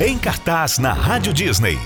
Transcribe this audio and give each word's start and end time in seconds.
Em 0.00 0.18
cartaz 0.18 0.78
na 0.78 0.92
Rádio 0.92 1.32
Disney. 1.32 1.78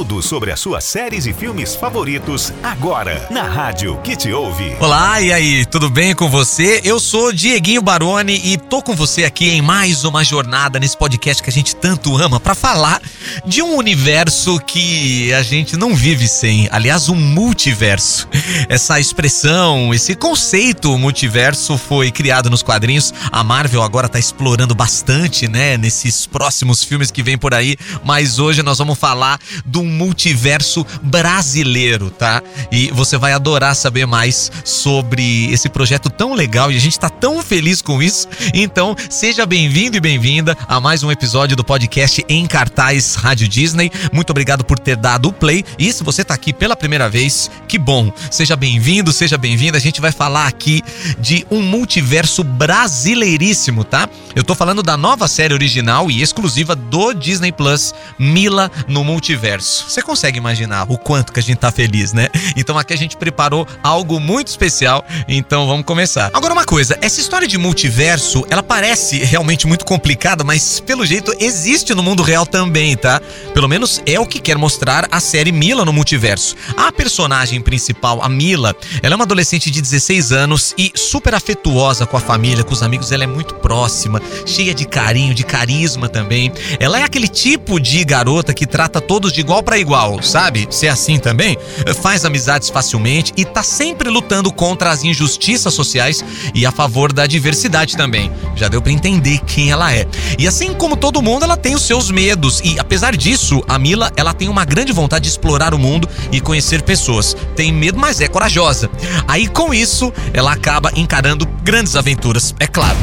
Tudo 0.00 0.22
sobre 0.22 0.50
as 0.50 0.58
suas 0.58 0.82
séries 0.84 1.26
e 1.26 1.32
filmes 1.34 1.74
favoritos 1.74 2.54
agora 2.62 3.28
na 3.30 3.42
rádio 3.42 4.00
que 4.02 4.16
te 4.16 4.32
ouve. 4.32 4.74
Olá, 4.80 5.20
e 5.20 5.30
aí, 5.30 5.66
tudo 5.66 5.90
bem 5.90 6.14
com 6.14 6.26
você? 6.26 6.80
Eu 6.82 6.98
sou 6.98 7.30
Dieguinho 7.34 7.82
Baroni 7.82 8.40
e 8.42 8.56
tô 8.56 8.80
com 8.80 8.96
você 8.96 9.24
aqui 9.24 9.50
em 9.50 9.60
mais 9.60 10.02
uma 10.02 10.24
jornada 10.24 10.80
nesse 10.80 10.96
podcast 10.96 11.42
que 11.42 11.50
a 11.50 11.52
gente 11.52 11.76
tanto 11.76 12.16
ama 12.16 12.40
para 12.40 12.54
falar 12.54 13.02
de 13.44 13.60
um 13.60 13.76
universo 13.76 14.58
que 14.60 15.34
a 15.34 15.42
gente 15.42 15.76
não 15.76 15.94
vive 15.94 16.26
sem, 16.26 16.66
aliás, 16.72 17.10
um 17.10 17.14
multiverso. 17.14 18.26
Essa 18.70 18.98
expressão, 18.98 19.92
esse 19.92 20.14
conceito 20.14 20.96
multiverso 20.96 21.76
foi 21.76 22.10
criado 22.10 22.48
nos 22.48 22.62
quadrinhos. 22.62 23.12
A 23.30 23.44
Marvel 23.44 23.82
agora 23.82 24.08
tá 24.08 24.18
explorando 24.18 24.74
bastante, 24.74 25.46
né, 25.46 25.76
nesses 25.76 26.24
próximos 26.24 26.82
filmes 26.82 27.10
que 27.10 27.22
vem 27.22 27.36
por 27.36 27.52
aí, 27.52 27.76
mas 28.02 28.38
hoje 28.38 28.62
nós 28.62 28.78
vamos 28.78 28.98
falar 28.98 29.38
do 29.66 29.89
um 29.89 29.89
multiverso 29.90 30.86
brasileiro, 31.02 32.10
tá? 32.10 32.42
E 32.70 32.90
você 32.92 33.18
vai 33.18 33.32
adorar 33.32 33.74
saber 33.74 34.06
mais 34.06 34.50
sobre 34.64 35.52
esse 35.52 35.68
projeto 35.68 36.08
tão 36.08 36.34
legal 36.34 36.70
e 36.70 36.76
a 36.76 36.80
gente 36.80 36.98
tá 36.98 37.10
tão 37.10 37.42
feliz 37.42 37.82
com 37.82 38.02
isso. 38.02 38.28
Então, 38.54 38.96
seja 39.08 39.44
bem-vindo 39.44 39.96
e 39.96 40.00
bem-vinda 40.00 40.56
a 40.68 40.80
mais 40.80 41.02
um 41.02 41.10
episódio 41.10 41.56
do 41.56 41.64
podcast 41.64 42.24
Em 42.28 42.46
Cartaz 42.46 43.14
Rádio 43.14 43.48
Disney. 43.48 43.90
Muito 44.12 44.30
obrigado 44.30 44.64
por 44.64 44.78
ter 44.78 44.96
dado 44.96 45.28
o 45.28 45.32
play. 45.32 45.64
E 45.78 45.92
se 45.92 46.04
você 46.04 46.24
tá 46.24 46.34
aqui 46.34 46.52
pela 46.52 46.76
primeira 46.76 47.08
vez, 47.08 47.50
que 47.66 47.78
bom. 47.78 48.12
Seja 48.30 48.56
bem-vindo, 48.56 49.12
seja 49.12 49.36
bem-vinda. 49.36 49.78
A 49.78 49.80
gente 49.80 50.00
vai 50.00 50.12
falar 50.12 50.46
aqui 50.46 50.82
de 51.18 51.46
um 51.50 51.62
multiverso 51.62 52.44
brasileiríssimo, 52.44 53.84
tá? 53.84 54.08
Eu 54.34 54.44
tô 54.44 54.54
falando 54.54 54.82
da 54.82 54.96
nova 54.96 55.26
série 55.26 55.54
original 55.54 56.10
e 56.10 56.22
exclusiva 56.22 56.76
do 56.76 57.12
Disney 57.12 57.52
Plus, 57.52 57.94
Mila 58.18 58.70
no 58.86 59.04
Multiverso 59.04 59.79
isso. 59.80 59.90
Você 59.90 60.02
consegue 60.02 60.38
imaginar 60.38 60.86
o 60.88 60.98
quanto 60.98 61.32
que 61.32 61.40
a 61.40 61.42
gente 61.42 61.58
tá 61.58 61.70
feliz, 61.70 62.12
né? 62.12 62.28
Então 62.56 62.76
aqui 62.76 62.92
a 62.92 62.96
gente 62.96 63.16
preparou 63.16 63.66
algo 63.82 64.18
muito 64.18 64.48
especial, 64.48 65.04
então 65.28 65.66
vamos 65.66 65.84
começar. 65.84 66.30
Agora 66.32 66.52
uma 66.52 66.64
coisa, 66.64 66.98
essa 67.00 67.20
história 67.20 67.46
de 67.46 67.56
multiverso, 67.56 68.44
ela 68.50 68.62
parece 68.62 69.18
realmente 69.18 69.66
muito 69.66 69.84
complicada, 69.84 70.44
mas 70.44 70.80
pelo 70.80 71.06
jeito 71.06 71.32
existe 71.38 71.94
no 71.94 72.02
mundo 72.02 72.22
real 72.22 72.44
também, 72.44 72.96
tá? 72.96 73.20
Pelo 73.54 73.68
menos 73.68 74.02
é 74.04 74.18
o 74.18 74.26
que 74.26 74.40
quer 74.40 74.58
mostrar 74.58 75.08
a 75.10 75.20
série 75.20 75.52
Mila 75.52 75.84
no 75.84 75.92
multiverso. 75.92 76.56
A 76.76 76.90
personagem 76.90 77.60
principal, 77.60 78.22
a 78.22 78.28
Mila, 78.28 78.74
ela 79.02 79.14
é 79.14 79.16
uma 79.16 79.24
adolescente 79.24 79.70
de 79.70 79.80
16 79.80 80.32
anos 80.32 80.74
e 80.76 80.92
super 80.94 81.34
afetuosa 81.34 82.06
com 82.06 82.16
a 82.16 82.20
família, 82.20 82.64
com 82.64 82.72
os 82.72 82.82
amigos, 82.82 83.12
ela 83.12 83.24
é 83.24 83.26
muito 83.26 83.54
próxima, 83.54 84.20
cheia 84.46 84.74
de 84.74 84.86
carinho, 84.86 85.34
de 85.34 85.44
carisma 85.44 86.08
também. 86.08 86.52
Ela 86.78 87.00
é 87.00 87.02
aquele 87.04 87.28
tipo 87.28 87.78
de 87.78 88.04
garota 88.04 88.52
que 88.52 88.66
trata 88.66 89.00
todos 89.00 89.32
de 89.32 89.40
igual 89.40 89.60
igual 89.60 89.62
para 89.70 89.78
igual, 89.78 90.20
sabe? 90.20 90.66
Ser 90.68 90.88
assim 90.88 91.16
também, 91.16 91.56
faz 92.02 92.24
amizades 92.24 92.68
facilmente 92.68 93.32
e 93.36 93.44
tá 93.44 93.62
sempre 93.62 94.10
lutando 94.10 94.50
contra 94.50 94.90
as 94.90 95.04
injustiças 95.04 95.72
sociais 95.72 96.24
e 96.52 96.66
a 96.66 96.72
favor 96.72 97.12
da 97.12 97.24
diversidade 97.24 97.96
também. 97.96 98.32
Já 98.56 98.66
deu 98.66 98.82
para 98.82 98.90
entender 98.90 99.38
quem 99.46 99.70
ela 99.70 99.94
é. 99.94 100.08
E 100.36 100.48
assim 100.48 100.74
como 100.74 100.96
todo 100.96 101.22
mundo, 101.22 101.44
ela 101.44 101.56
tem 101.56 101.76
os 101.76 101.82
seus 101.82 102.10
medos 102.10 102.60
e 102.64 102.80
apesar 102.80 103.16
disso, 103.16 103.62
a 103.68 103.78
Mila, 103.78 104.10
ela 104.16 104.34
tem 104.34 104.48
uma 104.48 104.64
grande 104.64 104.92
vontade 104.92 105.22
de 105.22 105.30
explorar 105.30 105.72
o 105.72 105.78
mundo 105.78 106.08
e 106.32 106.40
conhecer 106.40 106.82
pessoas. 106.82 107.36
Tem 107.54 107.72
medo, 107.72 107.96
mas 107.96 108.20
é 108.20 108.26
corajosa. 108.26 108.90
Aí 109.28 109.46
com 109.46 109.72
isso, 109.72 110.12
ela 110.34 110.50
acaba 110.50 110.90
encarando 110.96 111.46
grandes 111.62 111.94
aventuras, 111.94 112.56
é 112.58 112.66
claro. 112.66 112.98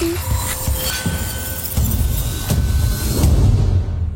Bye. 0.00 0.53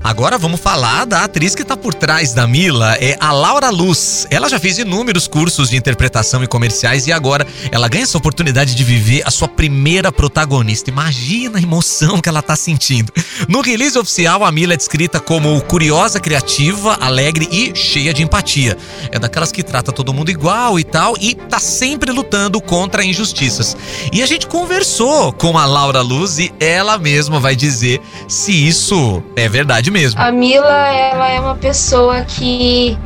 Agora 0.09 0.39
vamos 0.39 0.59
falar 0.59 1.05
da 1.05 1.23
atriz 1.25 1.55
que 1.55 1.61
está 1.61 1.77
por 1.77 1.93
trás 1.93 2.33
da 2.33 2.47
Mila, 2.47 2.97
é 2.99 3.19
a 3.21 3.31
Laura 3.31 3.69
Luz. 3.69 4.27
Ela 4.31 4.49
já 4.49 4.59
fez 4.59 4.79
inúmeros 4.79 5.29
cursos 5.29 5.69
de 5.69 5.77
interpretação 5.77 6.43
e 6.43 6.47
comerciais 6.47 7.07
e 7.07 7.13
agora 7.13 7.47
ela 7.71 7.89
ganha 7.89 8.05
essa 8.05 8.17
oportunidade 8.17 8.75
de 8.75 8.83
viver 8.83 9.21
a 9.27 9.31
sua 9.31 9.47
primeira 9.47 10.11
protagonista. 10.11 10.89
Imagina 10.89 11.59
a 11.59 11.63
emoção 11.63 12.23
que 12.23 12.29
ela 12.31 12.41
está 12.41 12.57
sentindo. 12.57 13.13
No 13.47 13.61
release 13.61 13.99
oficial, 13.99 14.47
a 14.47 14.51
Mila 14.51 14.73
é 14.73 14.77
descrita 14.79 15.21
como 15.21 15.61
curiosa, 15.61 16.19
criativa, 16.19 16.97
alegre 17.03 17.47
e 17.53 17.77
cheia 17.77 18.15
de 18.15 18.23
empatia. 18.23 18.79
É 19.13 19.19
daquelas 19.19 19.53
que 19.53 19.63
trata 19.63 19.93
todo 19.93 20.15
mundo 20.15 20.31
igual 20.31 20.81
e 20.81 20.85
tal 20.85 21.19
e 21.21 21.35
tá 21.35 21.59
sempre 21.59 22.13
lutando 22.13 22.63
contra 22.63 23.05
injustiças. 23.05 23.77
E 24.11 24.23
a 24.23 24.27
gente 24.27 24.47
conversou 24.47 25.35
com 25.35 25.59
a 25.59 25.67
Laura 25.67 26.01
Luz 26.01 26.39
e 26.39 26.51
ela 26.59 26.97
mesma 26.97 27.39
vai 27.39 27.55
dizer 27.55 28.01
se 28.27 28.53
isso 28.53 29.23
é 29.37 29.47
verdade 29.51 29.91
mesmo 29.91 29.98
mesmo. 29.99 30.21
A 30.21 30.31
Mila, 30.31 30.89
ela 30.89 31.29
é 31.29 31.41
uma 31.41 31.57
pessoa 31.57 32.23
que 32.23 32.97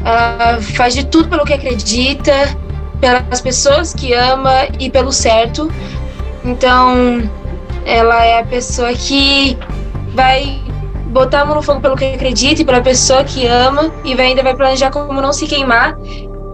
uh, 0.00 0.62
faz 0.74 0.94
de 0.94 1.04
tudo 1.04 1.28
pelo 1.28 1.44
que 1.44 1.52
acredita, 1.52 2.32
pelas 3.00 3.40
pessoas 3.40 3.92
que 3.92 4.12
ama 4.12 4.68
e 4.78 4.88
pelo 4.88 5.12
certo. 5.12 5.70
Então, 6.44 7.22
ela 7.84 8.24
é 8.24 8.40
a 8.40 8.44
pessoa 8.44 8.92
que 8.92 9.58
vai 10.14 10.60
botar 11.06 11.40
a 11.40 11.44
mão 11.44 11.56
no 11.56 11.62
fogo 11.62 11.80
pelo 11.80 11.96
que 11.96 12.04
acredita 12.04 12.62
e 12.62 12.64
pela 12.64 12.80
pessoa 12.80 13.24
que 13.24 13.46
ama 13.46 13.92
e 14.04 14.14
vai, 14.14 14.26
ainda 14.26 14.42
vai 14.42 14.54
planejar 14.54 14.90
como 14.90 15.20
não 15.20 15.32
se 15.32 15.46
queimar 15.46 15.96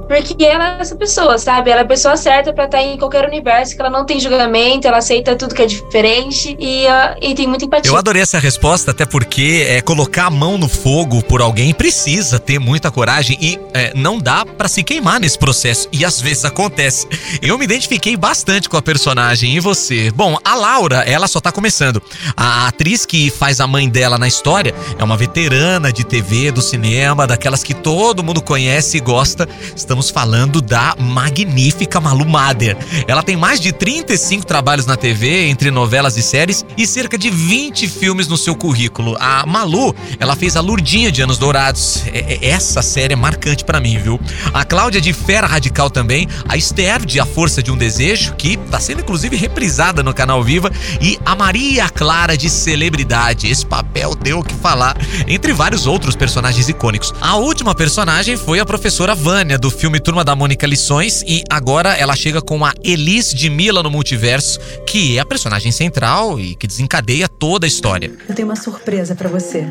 porque 0.06 0.44
ela 0.44 0.78
é 0.78 0.81
essa 0.81 0.97
pessoa, 0.97 1.39
sabe? 1.39 1.71
Ela 1.71 1.81
é 1.81 1.84
a 1.84 1.87
pessoa 1.87 2.17
certa 2.17 2.53
para 2.53 2.65
estar 2.65 2.78
tá 2.78 2.84
em 2.84 2.97
qualquer 2.97 3.27
universo, 3.27 3.75
que 3.75 3.81
ela 3.81 3.91
não 3.91 4.05
tem 4.05 4.21
julgamento, 4.21 4.87
ela 4.87 4.99
aceita 4.99 5.34
tudo 5.37 5.55
que 5.55 5.62
é 5.62 5.67
diferente 5.67 6.56
e, 6.59 6.87
uh, 6.87 7.17
e 7.21 7.34
tem 7.34 7.47
muita 7.47 7.65
empatia. 7.65 7.91
Eu 7.91 7.97
adorei 7.97 8.22
essa 8.22 8.39
resposta, 8.39 8.93
até 8.93 9.05
porque 9.05 9.67
é, 9.69 9.81
colocar 9.81 10.27
a 10.27 10.31
mão 10.31 10.56
no 10.56 10.69
fogo 10.69 11.22
por 11.22 11.41
alguém 11.41 11.75
precisa 11.75 12.39
ter 12.39 12.59
muita 12.59 12.91
coragem 12.91 13.37
e 13.41 13.59
é, 13.75 13.93
não 13.94 14.19
dá 14.19 14.44
para 14.44 14.69
se 14.69 14.83
queimar 14.83 15.21
nesse 15.21 15.39
processo. 15.39 15.89
E 15.93 16.05
às 16.05 16.21
vezes 16.21 16.44
acontece. 16.44 17.06
Eu 17.43 17.59
me 17.59 17.65
identifiquei 17.65 18.17
bastante 18.17 18.69
com 18.69 18.77
a 18.77 18.83
personagem 18.83 19.56
e 19.56 19.61
você. 19.61 20.11
Bom, 20.12 20.38
a 20.44 20.55
Laura, 20.55 20.99
ela 20.99 21.27
só 21.27 21.41
tá 21.41 21.50
começando. 21.50 22.00
A 22.37 22.69
atriz 22.69 23.05
que 23.05 23.31
faz 23.31 23.61
a 23.61 23.67
mãe 23.67 23.88
dela 23.88 24.19
na 24.19 24.28
história 24.28 24.75
é 24.99 25.03
uma 25.03 25.17
veterana 25.17 25.93
de 25.93 26.05
TV, 26.05 26.53
do 26.53 26.62
cinema, 26.62 27.27
daquelas 27.27 27.62
que 27.62 27.75
todo 27.75 28.23
mundo 28.23 28.41
conhece 28.41 28.99
e 28.99 29.00
gosta. 29.00 29.49
Estamos 29.75 29.96
estamos 29.97 30.11
falando 30.11 30.61
da 30.61 30.95
magnífica 30.99 31.99
Malu 31.99 32.27
Mader. 32.27 32.77
Ela 33.09 33.23
tem 33.23 33.34
mais 33.34 33.59
de 33.59 33.73
35 33.73 34.45
trabalhos 34.45 34.84
na 34.84 34.95
TV, 34.95 35.47
entre 35.49 35.71
novelas 35.71 36.19
e 36.19 36.23
séries, 36.23 36.67
e 36.77 36.87
cerca 36.87 37.17
de 37.17 37.31
20 37.31 37.89
filmes 37.89 38.29
no 38.29 38.37
seu 38.37 38.55
currículo. 38.55 39.17
A 39.19 39.47
Malu, 39.47 39.95
ela 40.21 40.37
fez 40.37 40.55
a 40.55 40.61
Lurdinha 40.61 41.11
de 41.11 41.23
Anos 41.23 41.39
Dourados. 41.39 42.03
É, 42.12 42.35
é, 42.35 42.49
essa 42.51 42.83
série 42.83 43.15
é 43.15 43.17
marcante 43.17 43.65
para 43.65 43.81
mim, 43.81 43.97
viu? 43.97 44.21
A 44.53 44.67
Cláudia 44.67 45.01
de 45.01 45.15
Fera 45.15 45.47
Radical 45.47 45.89
também, 45.89 46.29
a 46.47 46.59
Esther 46.59 47.06
de 47.06 47.19
A 47.19 47.25
Força 47.25 47.62
de 47.62 47.73
um 47.73 47.77
Desejo, 47.77 48.35
que 48.35 48.59
tá 48.59 48.79
sendo 48.79 49.01
inclusive 49.01 49.35
reprisada 49.35 50.03
no 50.03 50.12
canal 50.12 50.45
Viva, 50.45 50.71
e 51.01 51.19
a 51.25 51.35
Maria 51.35 51.89
Clara 51.89 52.37
de 52.37 52.51
Celebridade. 52.51 53.49
Esse 53.49 53.65
papel 53.65 54.15
deu 54.15 54.41
o 54.41 54.45
que 54.45 54.55
falar, 54.56 54.95
entre 55.27 55.55
vários 55.55 55.87
outros 55.87 56.15
personagens 56.15 56.69
icônicos. 56.69 57.15
A 57.19 57.37
última 57.37 57.75
personagem 57.75 58.37
foi 58.37 58.61
a 58.61 58.67
professora 58.67 59.15
Vânia, 59.15 59.59
do 59.59 59.71
filme 59.71 59.86
filme 59.87 60.01
Turma 60.01 60.25
da 60.25 60.35
Mônica 60.35 60.67
Lições 60.67 61.23
e 61.23 61.45
agora 61.49 61.95
ela 61.95 62.17
chega 62.17 62.43
com 62.43 62.65
a 62.65 62.73
Elise 62.83 63.37
de 63.37 63.49
Mila 63.49 63.85
no 63.85 63.89
multiverso, 63.89 64.59
que 64.85 65.17
é 65.17 65.21
a 65.21 65.25
personagem 65.25 65.71
central 65.71 66.41
e 66.41 66.57
que 66.57 66.67
desencadeia 66.67 67.29
toda 67.29 67.67
a 67.67 67.69
história. 67.69 68.11
Eu 68.29 68.35
tenho 68.35 68.49
uma 68.49 68.57
surpresa 68.57 69.15
para 69.15 69.29
você. 69.29 69.65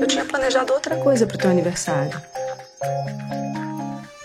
Eu 0.00 0.06
tinha 0.06 0.24
planejado 0.24 0.72
outra 0.72 0.94
coisa 0.98 1.26
pro 1.26 1.36
teu 1.36 1.50
aniversário. 1.50 2.22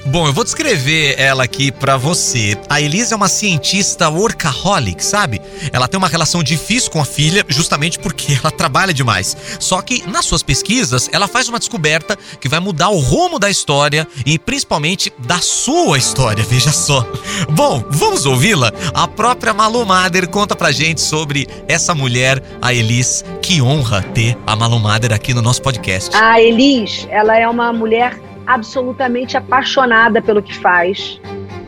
Bom, 0.05 0.27
eu 0.27 0.33
vou 0.33 0.43
descrever 0.43 1.15
ela 1.17 1.45
aqui 1.45 1.71
para 1.71 1.95
você. 1.95 2.57
A 2.69 2.81
Elisa 2.81 3.15
é 3.15 3.17
uma 3.17 3.29
cientista 3.29 4.09
workaholic, 4.09 5.03
sabe? 5.03 5.41
Ela 5.71 5.87
tem 5.87 5.97
uma 5.97 6.09
relação 6.09 6.43
difícil 6.43 6.91
com 6.91 6.99
a 6.99 7.05
filha 7.05 7.45
justamente 7.47 7.97
porque 7.97 8.33
ela 8.43 8.51
trabalha 8.51 8.93
demais. 8.93 9.35
Só 9.59 9.81
que 9.81 10.03
nas 10.09 10.25
suas 10.25 10.43
pesquisas, 10.43 11.09
ela 11.13 11.25
faz 11.27 11.47
uma 11.47 11.57
descoberta 11.57 12.17
que 12.39 12.49
vai 12.49 12.59
mudar 12.59 12.89
o 12.89 12.99
rumo 12.99 13.39
da 13.39 13.49
história 13.49 14.05
e 14.25 14.37
principalmente 14.37 15.11
da 15.19 15.39
sua 15.39 15.97
história, 15.97 16.43
veja 16.47 16.73
só. 16.73 17.07
Bom, 17.49 17.83
vamos 17.89 18.25
ouvi-la? 18.25 18.73
A 18.93 19.07
própria 19.07 19.53
Malu 19.53 19.85
Mader 19.85 20.27
conta 20.27 20.53
pra 20.53 20.73
gente 20.73 20.99
sobre 20.99 21.47
essa 21.65 21.95
mulher, 21.95 22.43
a 22.61 22.73
Elis. 22.73 23.23
Que 23.41 23.61
honra 23.61 24.01
ter 24.01 24.37
a 24.45 24.55
Malu 24.55 24.79
Mader 24.79 25.13
aqui 25.13 25.33
no 25.33 25.41
nosso 25.41 25.61
podcast. 25.61 26.13
A 26.15 26.41
Elis, 26.41 27.07
ela 27.09 27.37
é 27.37 27.47
uma 27.47 27.71
mulher 27.71 28.19
absolutamente 28.45 29.37
apaixonada 29.37 30.21
pelo 30.21 30.41
que 30.41 30.55
faz, 30.55 31.19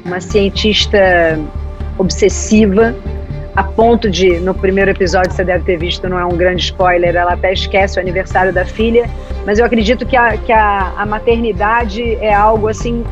uma 0.05 0.19
cientista 0.19 1.39
obsessiva, 1.97 2.95
a 3.55 3.63
ponto 3.63 4.09
de, 4.09 4.39
no 4.39 4.53
primeiro 4.53 4.91
episódio, 4.91 5.31
você 5.31 5.43
deve 5.43 5.63
ter 5.63 5.77
visto, 5.77 6.09
não 6.09 6.19
é 6.19 6.25
um 6.25 6.35
grande 6.35 6.63
spoiler, 6.63 7.15
ela 7.15 7.33
até 7.33 7.53
esquece 7.53 7.97
o 7.97 8.01
aniversário 8.01 8.51
da 8.51 8.65
filha, 8.65 9.09
mas 9.45 9.59
eu 9.59 9.65
acredito 9.65 10.05
que 10.05 10.17
a, 10.17 10.37
que 10.37 10.51
a, 10.51 10.93
a 10.97 11.05
maternidade 11.05 12.15
é 12.15 12.33
algo 12.33 12.67
assim 12.67 13.05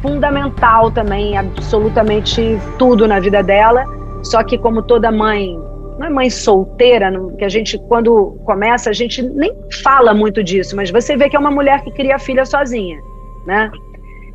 fundamental 0.00 0.90
também, 0.90 1.36
absolutamente 1.36 2.58
tudo 2.78 3.08
na 3.08 3.18
vida 3.18 3.42
dela. 3.42 3.84
Só 4.22 4.42
que 4.44 4.56
como 4.56 4.82
toda 4.82 5.10
mãe, 5.10 5.58
não 5.98 6.06
é 6.06 6.10
mãe 6.10 6.30
solteira, 6.30 7.12
que 7.38 7.44
a 7.44 7.48
gente 7.48 7.78
quando 7.88 8.38
começa 8.44 8.90
a 8.90 8.92
gente 8.92 9.22
nem 9.22 9.52
fala 9.82 10.14
muito 10.14 10.42
disso, 10.42 10.74
mas 10.76 10.90
você 10.90 11.16
vê 11.16 11.28
que 11.28 11.36
é 11.36 11.38
uma 11.38 11.50
mulher 11.50 11.82
que 11.82 11.90
cria 11.90 12.18
filha 12.18 12.44
sozinha, 12.44 13.00
né? 13.46 13.70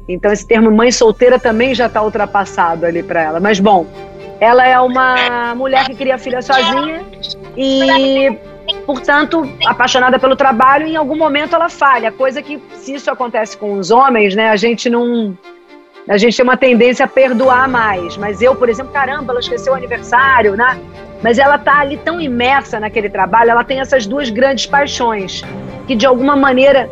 Então 0.08 0.32
esse 0.32 0.48
termo 0.48 0.72
mãe 0.72 0.92
solteira 0.92 1.38
também 1.38 1.76
já 1.76 1.88
está 1.88 2.02
ultrapassado 2.02 2.86
ali 2.86 3.04
para 3.04 3.22
ela. 3.22 3.40
Mas 3.40 3.60
bom, 3.60 3.86
ela 4.40 4.66
é 4.66 4.80
uma 4.80 5.54
mulher 5.56 5.86
que 5.86 5.96
cria 5.96 6.18
filha 6.18 6.42
sozinha 6.42 7.06
e 7.58 8.38
portanto, 8.86 9.50
apaixonada 9.66 10.20
pelo 10.20 10.36
trabalho, 10.36 10.86
em 10.86 10.96
algum 10.96 11.18
momento 11.18 11.56
ela 11.56 11.70
falha. 11.70 12.12
Coisa 12.12 12.42
que, 12.42 12.62
se 12.74 12.96
isso 12.96 13.10
acontece 13.10 13.58
com 13.58 13.74
os 13.78 13.92
homens, 13.92 14.36
né, 14.36 14.50
a 14.50 14.56
gente 14.56 14.90
não. 14.90 15.38
A 16.08 16.18
gente 16.18 16.38
tem 16.38 16.44
uma 16.44 16.56
tendência 16.56 17.04
a 17.04 17.08
perdoar 17.08 17.68
mais. 17.68 18.16
Mas 18.16 18.42
eu, 18.42 18.56
por 18.56 18.70
exemplo, 18.70 18.94
caramba, 18.94 19.34
ela 19.34 19.42
esqueceu 19.42 19.74
o 19.74 19.76
aniversário, 19.76 20.56
né? 20.56 20.80
Mas 21.22 21.38
ela 21.40 21.58
tá 21.58 21.80
ali 21.80 21.98
tão 21.98 22.22
imersa 22.22 22.80
naquele 22.80 23.10
trabalho, 23.10 23.52
ela 23.52 23.64
tem 23.64 23.80
essas 23.80 24.06
duas 24.06 24.30
grandes 24.30 24.66
paixões, 24.66 25.44
que 25.88 25.96
de 25.96 26.06
alguma 26.06 26.36
maneira, 26.36 26.90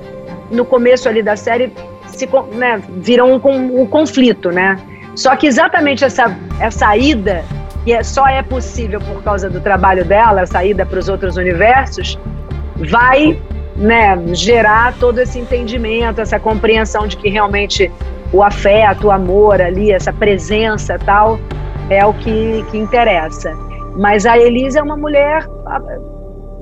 no 0.50 0.66
começo 0.66 1.08
ali 1.08 1.22
da 1.22 1.36
série, 1.36 1.72
se, 2.08 2.28
né, 2.54 2.82
viram 2.90 3.34
um, 3.34 3.82
um 3.82 3.86
conflito, 3.86 4.50
né? 4.52 4.80
Só 5.16 5.36
que 5.36 5.48
exatamente 5.48 6.04
essa, 6.04 6.36
essa 6.60 6.96
ida 6.98 7.44
que 7.86 7.94
é, 7.94 8.04
só 8.04 8.28
é 8.28 8.42
possível 8.42 9.00
por 9.00 9.24
causa 9.24 9.50
do 9.50 9.62
trabalho 9.62 10.04
dela, 10.04 10.42
a 10.42 10.46
saída 10.46 10.86
para 10.86 10.98
os 10.98 11.08
outros 11.08 11.38
universos, 11.38 12.20
vai 12.76 13.40
né, 13.76 14.18
gerar 14.34 14.96
todo 15.00 15.20
esse 15.20 15.38
entendimento, 15.38 16.20
essa 16.20 16.40
compreensão 16.40 17.08
de 17.08 17.16
que 17.16 17.30
realmente 17.30 17.92
o 18.34 18.42
afeto, 18.42 19.08
o 19.08 19.12
amor 19.12 19.62
ali, 19.62 19.92
essa 19.92 20.12
presença 20.12 20.98
tal, 21.06 21.40
é 21.90 22.04
o 22.04 22.14
que, 22.14 22.66
que 22.72 22.78
interessa. 22.78 23.56
Mas 23.96 24.26
a 24.26 24.38
Elisa 24.38 24.80
é 24.80 24.84
uma 24.84 24.98
mulher 24.98 25.46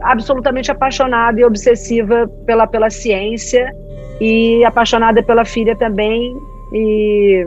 absolutamente 0.02 0.72
apaixonada 0.72 1.40
e 1.40 1.46
obsessiva 1.46 2.30
pela, 2.46 2.68
pela 2.68 2.90
ciência 2.90 3.72
e 4.20 4.64
apaixonada 4.66 5.24
pela 5.24 5.46
filha 5.46 5.76
também. 5.76 6.36
E 6.72 7.46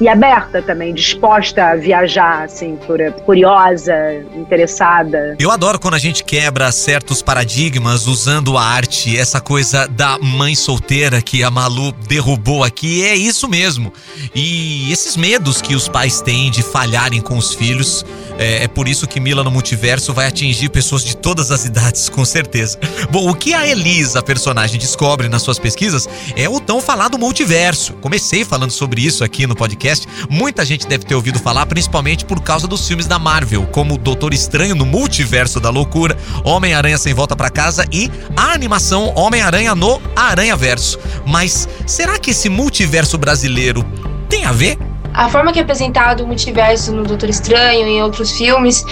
e 0.00 0.08
aberta 0.08 0.60
também, 0.60 0.92
disposta 0.92 1.70
a 1.70 1.76
viajar, 1.76 2.44
assim, 2.44 2.78
curiosa, 3.24 3.94
interessada. 4.34 5.36
Eu 5.38 5.50
adoro 5.50 5.78
quando 5.78 5.94
a 5.94 5.98
gente 5.98 6.22
quebra 6.22 6.70
certos 6.70 7.22
paradigmas 7.22 8.06
usando 8.06 8.58
a 8.58 8.62
arte, 8.62 9.16
essa 9.16 9.40
coisa 9.40 9.86
da 9.86 10.18
mãe 10.18 10.54
solteira 10.54 11.22
que 11.22 11.42
a 11.42 11.50
Malu 11.50 11.92
derrubou 12.06 12.62
aqui, 12.62 13.04
é 13.04 13.16
isso 13.16 13.48
mesmo. 13.48 13.90
E 14.34 14.92
esses 14.92 15.16
medos 15.16 15.62
que 15.62 15.74
os 15.74 15.88
pais 15.88 16.20
têm 16.20 16.50
de 16.50 16.62
falharem 16.62 17.22
com 17.22 17.38
os 17.38 17.54
filhos, 17.54 18.04
é, 18.38 18.64
é 18.64 18.68
por 18.68 18.86
isso 18.86 19.06
que 19.06 19.18
Mila 19.18 19.42
no 19.42 19.50
Multiverso 19.50 20.12
vai 20.12 20.26
atingir 20.26 20.68
pessoas 20.68 21.02
de 21.02 21.16
todas 21.16 21.50
as 21.50 21.64
idades, 21.64 22.08
com 22.10 22.24
certeza. 22.24 22.78
Bom, 23.10 23.30
o 23.30 23.34
que 23.34 23.54
a 23.54 23.66
Elisa, 23.66 24.18
a 24.18 24.22
personagem, 24.22 24.78
descobre 24.78 25.28
nas 25.28 25.40
suas 25.40 25.58
pesquisas 25.58 26.06
é 26.36 26.48
o 26.48 26.60
tão 26.60 26.82
falado 26.82 27.18
multiverso. 27.18 27.94
Comecei 27.94 28.44
falando 28.44 28.70
sobre 28.70 29.00
isso 29.00 29.24
aqui 29.24 29.46
no 29.46 29.56
podcast 29.56 29.85
podcast, 29.86 30.08
muita 30.28 30.64
gente 30.64 30.86
deve 30.86 31.04
ter 31.04 31.14
ouvido 31.14 31.38
falar, 31.38 31.64
principalmente 31.66 32.24
por 32.24 32.42
causa 32.42 32.66
dos 32.66 32.86
filmes 32.86 33.06
da 33.06 33.18
Marvel, 33.18 33.66
como 33.70 33.96
Doutor 33.96 34.34
Estranho 34.34 34.74
no 34.74 34.84
Multiverso 34.84 35.60
da 35.60 35.70
Loucura, 35.70 36.16
Homem-Aranha 36.44 36.98
Sem 36.98 37.14
Volta 37.14 37.36
para 37.36 37.50
Casa 37.50 37.84
e 37.92 38.10
a 38.36 38.52
animação 38.52 39.12
Homem-Aranha 39.14 39.74
no 39.74 40.00
Aranha 40.16 40.56
Verso. 40.56 40.98
Mas 41.24 41.68
será 41.86 42.18
que 42.18 42.32
esse 42.32 42.48
multiverso 42.48 43.16
brasileiro 43.16 43.84
tem 44.28 44.44
a 44.44 44.52
ver? 44.52 44.76
A 45.14 45.28
forma 45.28 45.52
que 45.52 45.60
é 45.60 45.62
apresentado 45.62 46.24
o 46.24 46.26
multiverso 46.26 46.92
no 46.92 47.04
Doutor 47.04 47.28
Estranho 47.28 47.86
e 47.86 47.90
em 47.92 48.02
outros 48.02 48.32
filmes, 48.32 48.84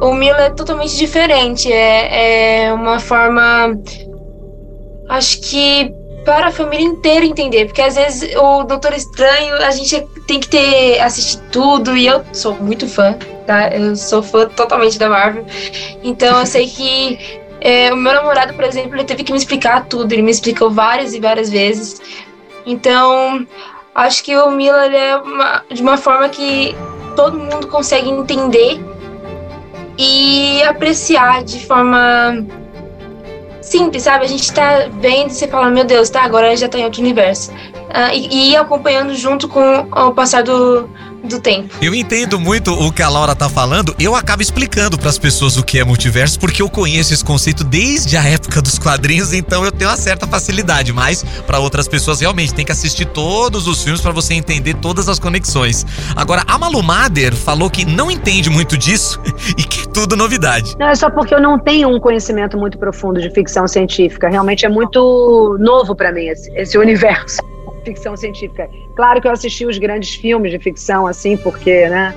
o 0.00 0.14
Mila 0.14 0.44
é 0.44 0.50
totalmente 0.50 0.96
diferente. 0.96 1.70
É, 1.70 2.64
é 2.66 2.72
uma 2.72 2.98
forma. 2.98 3.76
Acho 5.08 5.40
que 5.42 5.92
para 6.24 6.48
a 6.48 6.52
família 6.52 6.86
inteira 6.86 7.24
entender, 7.24 7.66
porque 7.66 7.80
às 7.80 7.94
vezes 7.94 8.34
o 8.36 8.64
Doutor 8.64 8.92
Estranho 8.92 9.54
a 9.56 9.70
gente 9.70 10.00
tem 10.26 10.40
que 10.40 10.48
ter 10.48 11.00
assistir 11.00 11.40
tudo 11.50 11.96
e 11.96 12.06
eu 12.06 12.22
sou 12.32 12.54
muito 12.54 12.86
fã, 12.86 13.16
tá? 13.46 13.68
Eu 13.68 13.96
sou 13.96 14.22
fã 14.22 14.46
totalmente 14.48 14.98
da 14.98 15.08
Marvel, 15.08 15.44
então 16.02 16.40
eu 16.40 16.46
sei 16.46 16.66
que 16.68 17.18
é, 17.60 17.92
o 17.92 17.96
meu 17.96 18.12
namorado, 18.12 18.54
por 18.54 18.64
exemplo, 18.64 18.96
ele 18.96 19.04
teve 19.04 19.24
que 19.24 19.32
me 19.32 19.38
explicar 19.38 19.86
tudo, 19.86 20.12
ele 20.12 20.22
me 20.22 20.30
explicou 20.30 20.70
várias 20.70 21.14
e 21.14 21.20
várias 21.20 21.50
vezes, 21.50 22.00
então 22.66 23.46
acho 23.94 24.22
que 24.22 24.36
o 24.36 24.50
Miller 24.50 24.92
é 24.92 25.16
uma, 25.16 25.64
de 25.70 25.82
uma 25.82 25.96
forma 25.96 26.28
que 26.28 26.76
todo 27.16 27.38
mundo 27.38 27.66
consegue 27.66 28.08
entender 28.08 28.80
e 29.98 30.62
apreciar 30.62 31.44
de 31.44 31.66
forma 31.66 32.46
simples, 33.70 34.02
sabe? 34.02 34.24
A 34.24 34.28
gente 34.28 34.52
tá 34.52 34.88
vendo 35.00 35.30
e 35.30 35.34
você 35.34 35.46
fala, 35.46 35.70
meu 35.70 35.84
Deus, 35.84 36.10
tá, 36.10 36.22
agora 36.22 36.56
já 36.56 36.68
tá 36.68 36.78
em 36.78 36.84
outro 36.84 37.00
universo. 37.00 37.52
Uh, 37.52 38.12
e, 38.12 38.50
e 38.50 38.56
acompanhando 38.56 39.14
junto 39.14 39.48
com 39.48 39.88
o 39.90 40.12
passar 40.12 40.42
do, 40.42 40.88
do 41.24 41.40
tempo. 41.40 41.74
Eu 41.80 41.94
entendo 41.94 42.38
muito 42.38 42.72
o 42.72 42.92
que 42.92 43.02
a 43.02 43.08
Laura 43.08 43.34
tá 43.34 43.48
falando. 43.48 43.94
Eu 43.98 44.14
acabo 44.14 44.42
explicando 44.42 44.98
para 44.98 45.08
as 45.08 45.18
pessoas 45.18 45.56
o 45.56 45.62
que 45.62 45.78
é 45.78 45.84
multiverso, 45.84 46.38
porque 46.38 46.62
eu 46.62 46.68
conheço 46.68 47.12
esse 47.12 47.24
conceito 47.24 47.62
desde 47.64 48.16
a 48.16 48.24
época 48.24 48.62
dos 48.62 48.78
quadrinhos, 48.78 49.32
então 49.32 49.64
eu 49.64 49.72
tenho 49.72 49.90
uma 49.90 49.96
certa 49.96 50.26
facilidade. 50.26 50.92
Mas 50.92 51.24
para 51.46 51.58
outras 51.58 51.86
pessoas 51.86 52.20
realmente 52.20 52.54
tem 52.54 52.64
que 52.64 52.72
assistir 52.72 53.06
todos 53.06 53.66
os 53.66 53.82
filmes 53.82 54.00
para 54.00 54.12
você 54.12 54.34
entender 54.34 54.74
todas 54.74 55.08
as 55.08 55.18
conexões. 55.18 55.86
Agora, 56.16 56.42
a 56.46 56.58
Malu 56.58 56.82
Mader 56.82 57.34
falou 57.34 57.70
que 57.70 57.84
não 57.84 58.10
entende 58.10 58.48
muito 58.50 58.76
disso 58.76 59.20
e 59.56 59.62
que 59.62 59.79
tudo 59.92 60.16
novidade. 60.16 60.76
Não, 60.78 60.88
é 60.88 60.94
só 60.94 61.10
porque 61.10 61.34
eu 61.34 61.40
não 61.40 61.58
tenho 61.58 61.88
um 61.88 62.00
conhecimento 62.00 62.56
muito 62.56 62.78
profundo 62.78 63.20
de 63.20 63.30
ficção 63.30 63.66
científica. 63.66 64.28
Realmente 64.28 64.64
é 64.64 64.68
muito 64.68 65.56
novo 65.60 65.94
para 65.94 66.12
mim 66.12 66.26
esse, 66.26 66.50
esse 66.54 66.78
universo 66.78 67.40
ficção 67.84 68.16
científica. 68.16 68.68
Claro 68.94 69.20
que 69.20 69.26
eu 69.26 69.32
assisti 69.32 69.64
os 69.66 69.78
grandes 69.78 70.14
filmes 70.14 70.52
de 70.52 70.58
ficção, 70.58 71.06
assim, 71.06 71.36
porque, 71.36 71.88
né? 71.88 72.14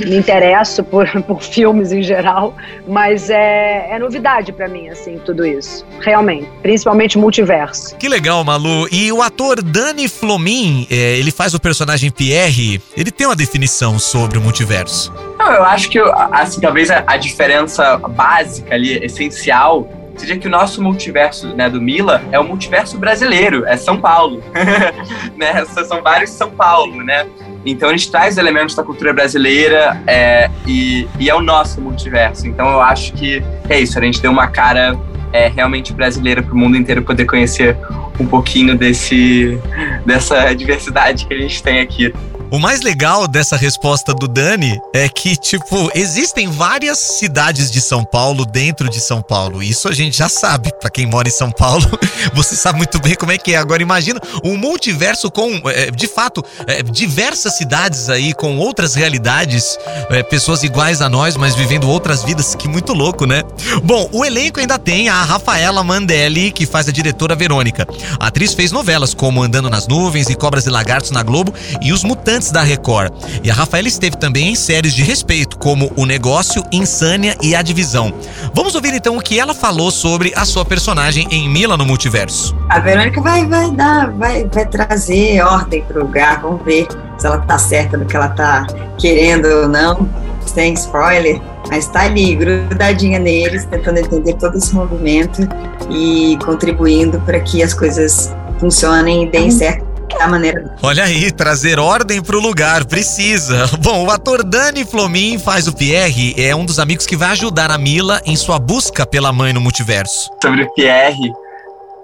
Me 0.00 0.16
interesso 0.16 0.82
por, 0.82 1.06
por 1.22 1.42
filmes 1.42 1.92
em 1.92 2.02
geral, 2.02 2.54
mas 2.86 3.30
é, 3.30 3.88
é 3.90 3.98
novidade 3.98 4.52
para 4.52 4.68
mim, 4.68 4.88
assim, 4.88 5.18
tudo 5.24 5.46
isso. 5.46 5.84
Realmente. 6.00 6.48
Principalmente 6.62 7.18
multiverso. 7.18 7.96
Que 7.96 8.08
legal, 8.08 8.42
Malu. 8.44 8.88
E 8.90 9.12
o 9.12 9.22
ator 9.22 9.62
Dani 9.62 10.08
Flomin, 10.08 10.86
é, 10.90 11.18
ele 11.18 11.30
faz 11.30 11.54
o 11.54 11.60
personagem 11.60 12.10
Pierre, 12.10 12.80
ele 12.96 13.10
tem 13.10 13.26
uma 13.26 13.36
definição 13.36 13.98
sobre 13.98 14.38
o 14.38 14.40
multiverso. 14.40 15.12
Não, 15.38 15.52
eu 15.52 15.64
acho 15.64 15.90
que, 15.90 15.98
assim, 16.32 16.60
talvez 16.60 16.90
a, 16.90 17.02
a 17.06 17.16
diferença 17.16 17.96
básica 17.98 18.74
ali, 18.74 19.04
essencial, 19.04 19.88
seja 20.16 20.36
que 20.36 20.46
o 20.46 20.50
nosso 20.50 20.82
multiverso 20.82 21.48
né, 21.54 21.68
do 21.68 21.80
Mila 21.80 22.22
é 22.30 22.38
o 22.38 22.44
multiverso 22.44 22.98
brasileiro, 22.98 23.66
é 23.66 23.76
São 23.76 24.00
Paulo. 24.00 24.42
né? 25.36 25.64
São 25.64 26.02
vários 26.02 26.30
São 26.30 26.50
Paulo, 26.50 27.02
né? 27.02 27.26
Então 27.64 27.88
a 27.88 27.92
gente 27.92 28.10
traz 28.10 28.38
elementos 28.38 28.74
da 28.74 28.82
cultura 28.82 29.12
brasileira 29.12 30.02
é, 30.06 30.50
e, 30.66 31.06
e, 31.18 31.30
é 31.30 31.34
o 31.34 31.40
nosso 31.40 31.80
multiverso. 31.80 32.46
Então 32.46 32.68
eu 32.68 32.80
acho 32.80 33.12
que 33.12 33.42
é 33.68 33.80
isso, 33.80 33.98
a 33.98 34.02
gente 34.02 34.20
deu 34.20 34.30
uma 34.30 34.48
cara 34.48 34.98
é, 35.32 35.48
realmente 35.48 35.92
brasileira 35.92 36.42
para 36.42 36.52
o 36.52 36.56
mundo 36.56 36.76
inteiro 36.76 37.02
poder 37.02 37.24
conhecer 37.24 37.76
um 38.18 38.26
pouquinho 38.26 38.76
desse, 38.76 39.58
dessa 40.04 40.52
diversidade 40.54 41.26
que 41.26 41.34
a 41.34 41.38
gente 41.38 41.62
tem 41.62 41.80
aqui. 41.80 42.12
O 42.52 42.58
mais 42.58 42.82
legal 42.82 43.26
dessa 43.26 43.56
resposta 43.56 44.12
do 44.12 44.28
Dani 44.28 44.78
é 44.92 45.08
que, 45.08 45.34
tipo, 45.36 45.90
existem 45.94 46.50
várias 46.50 46.98
cidades 46.98 47.70
de 47.70 47.80
São 47.80 48.04
Paulo 48.04 48.44
dentro 48.44 48.90
de 48.90 49.00
São 49.00 49.22
Paulo. 49.22 49.62
Isso 49.62 49.88
a 49.88 49.92
gente 49.94 50.18
já 50.18 50.28
sabe. 50.28 50.70
Para 50.78 50.90
quem 50.90 51.06
mora 51.06 51.26
em 51.26 51.30
São 51.30 51.50
Paulo, 51.50 51.98
você 52.34 52.54
sabe 52.54 52.76
muito 52.76 53.00
bem 53.00 53.14
como 53.14 53.32
é 53.32 53.38
que 53.38 53.54
é. 53.54 53.56
Agora 53.56 53.80
imagina 53.80 54.20
um 54.44 54.54
multiverso 54.58 55.30
com, 55.30 55.62
é, 55.70 55.90
de 55.90 56.06
fato, 56.06 56.44
é, 56.66 56.82
diversas 56.82 57.56
cidades 57.56 58.10
aí 58.10 58.34
com 58.34 58.58
outras 58.58 58.94
realidades, 58.94 59.78
é, 60.10 60.22
pessoas 60.22 60.62
iguais 60.62 61.00
a 61.00 61.08
nós, 61.08 61.38
mas 61.38 61.54
vivendo 61.54 61.88
outras 61.88 62.22
vidas. 62.22 62.54
Que 62.54 62.68
muito 62.68 62.92
louco, 62.92 63.24
né? 63.24 63.44
Bom, 63.82 64.10
o 64.12 64.26
elenco 64.26 64.60
ainda 64.60 64.78
tem 64.78 65.08
a 65.08 65.24
Rafaela 65.24 65.82
Mandelli, 65.82 66.52
que 66.52 66.66
faz 66.66 66.86
a 66.86 66.92
diretora 66.92 67.34
Verônica. 67.34 67.88
A 68.20 68.26
atriz 68.26 68.52
fez 68.52 68.70
novelas 68.70 69.14
como 69.14 69.42
Andando 69.42 69.70
nas 69.70 69.88
Nuvens 69.88 70.28
e 70.28 70.34
Cobras 70.34 70.66
e 70.66 70.70
Lagartos 70.70 71.12
na 71.12 71.22
Globo 71.22 71.54
e 71.80 71.94
Os 71.94 72.04
Mutantes 72.04 72.41
antes 72.42 72.50
da 72.50 72.62
Record. 72.62 73.12
E 73.44 73.50
a 73.50 73.54
Rafaela 73.54 73.86
esteve 73.86 74.16
também 74.16 74.50
em 74.50 74.54
séries 74.56 74.92
de 74.92 75.04
respeito, 75.04 75.56
como 75.56 75.92
O 75.96 76.04
Negócio, 76.04 76.64
Insânia 76.72 77.36
e 77.40 77.54
A 77.54 77.62
Divisão. 77.62 78.12
Vamos 78.52 78.74
ouvir 78.74 78.92
então 78.92 79.16
o 79.16 79.20
que 79.20 79.38
ela 79.38 79.54
falou 79.54 79.92
sobre 79.92 80.32
a 80.34 80.44
sua 80.44 80.64
personagem 80.64 81.28
em 81.30 81.48
Mila 81.48 81.76
no 81.76 81.86
Multiverso. 81.86 82.56
A 82.68 82.80
Verônica 82.80 83.20
vai, 83.20 83.46
vai 83.46 83.70
dar, 83.70 84.10
vai, 84.10 84.44
vai 84.52 84.66
trazer 84.66 85.40
ordem 85.42 85.82
pro 85.82 86.04
lugar, 86.04 86.40
vamos 86.42 86.64
ver 86.64 86.88
se 87.16 87.26
ela 87.26 87.38
tá 87.38 87.56
certa 87.58 87.96
no 87.96 88.06
que 88.06 88.16
ela 88.16 88.28
tá 88.30 88.66
querendo 88.98 89.46
ou 89.46 89.68
não. 89.68 90.08
Sem 90.44 90.74
spoiler, 90.74 91.40
mas 91.70 91.86
tá 91.86 92.00
ali, 92.00 92.34
grudadinha 92.34 93.20
neles, 93.20 93.64
tentando 93.66 93.98
entender 93.98 94.34
todo 94.34 94.58
esse 94.58 94.74
movimento 94.74 95.42
e 95.88 96.36
contribuindo 96.44 97.20
para 97.20 97.38
que 97.38 97.62
as 97.62 97.72
coisas 97.72 98.34
funcionem 98.58 99.22
e 99.22 99.30
deem 99.30 99.52
certo 99.52 99.91
A 100.20 100.28
maneira. 100.28 100.76
Olha 100.82 101.04
aí, 101.04 101.30
trazer 101.32 101.78
ordem 101.78 102.22
pro 102.22 102.38
lugar, 102.38 102.84
precisa. 102.84 103.66
Bom, 103.80 104.06
o 104.06 104.10
ator 104.10 104.44
Dani 104.44 104.84
Flomin 104.84 105.38
faz 105.38 105.66
o 105.66 105.74
Pierre, 105.74 106.34
é 106.38 106.54
um 106.54 106.64
dos 106.64 106.78
amigos 106.78 107.06
que 107.06 107.16
vai 107.16 107.30
ajudar 107.30 107.70
a 107.70 107.78
Mila 107.78 108.20
em 108.24 108.36
sua 108.36 108.58
busca 108.58 109.06
pela 109.06 109.32
mãe 109.32 109.52
no 109.52 109.60
multiverso. 109.60 110.30
Sobre 110.42 110.62
o 110.62 110.74
Pierre, 110.74 111.32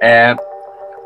é, 0.00 0.34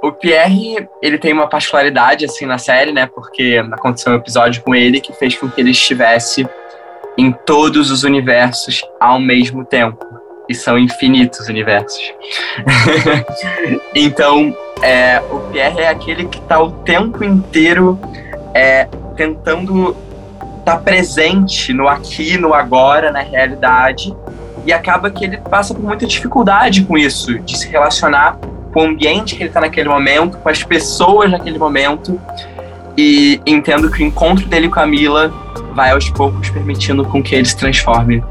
o 0.03 0.11
Pierre, 0.11 0.89
ele 1.01 1.17
tem 1.17 1.33
uma 1.33 1.47
particularidade, 1.47 2.25
assim, 2.25 2.45
na 2.45 2.59
série, 2.59 2.93
né? 2.93 3.07
Porque 3.07 3.63
aconteceu 3.73 4.13
um 4.13 4.17
episódio 4.17 4.63
com 4.63 4.75
ele 4.75 5.01
que 5.01 5.13
fez 5.13 5.37
com 5.37 5.49
que 5.49 5.61
ele 5.61 5.71
estivesse 5.71 6.47
em 7.17 7.31
todos 7.31 7.91
os 7.91 8.03
universos 8.03 8.83
ao 8.99 9.21
mesmo 9.21 9.65
tempo. 9.65 10.05
E 10.49 10.55
são 10.55 10.79
infinitos 10.79 11.49
universos. 11.49 12.13
então, 13.95 14.55
é, 14.83 15.23
o 15.31 15.39
Pierre 15.53 15.81
é 15.81 15.89
aquele 15.89 16.27
que 16.27 16.39
está 16.39 16.61
o 16.61 16.71
tempo 16.71 17.23
inteiro 17.23 17.99
é, 18.53 18.89
tentando 19.17 19.97
estar 20.59 20.77
tá 20.77 20.79
presente 20.79 21.73
no 21.73 21.89
aqui, 21.89 22.37
no 22.37 22.55
agora, 22.55 23.13
na 23.13 23.21
realidade. 23.21 24.15
E 24.67 24.73
acaba 24.73 25.11
que 25.11 25.25
ele 25.25 25.39
passa 25.39 25.75
por 25.75 25.83
muita 25.83 26.07
dificuldade 26.07 26.85
com 26.85 26.97
isso, 26.99 27.39
de 27.41 27.57
se 27.57 27.69
relacionar 27.69 28.39
com 28.73 28.81
o 28.81 28.89
ambiente 28.89 29.35
que 29.37 29.43
ele 29.43 29.51
está 29.51 29.61
naquele 29.61 29.89
momento, 29.89 30.39
com 30.39 30.49
as 30.49 30.63
pessoas 30.63 31.31
naquele 31.31 31.59
momento. 31.59 32.21
E 32.97 33.41
entendo 33.47 33.91
que 33.91 34.03
o 34.03 34.07
encontro 34.07 34.47
dele 34.47 34.69
com 34.69 34.81
a 34.81 34.87
Mila 34.87 35.33
vai 35.75 35.91
aos 35.91 36.11
poucos 36.11 36.51
permitindo 36.51 37.05
com 37.05 37.23
que 37.23 37.35
ele 37.35 37.45
se 37.45 37.57
transforme 37.57 38.23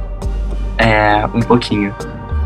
é, 0.81 1.25
um 1.33 1.41
pouquinho. 1.41 1.93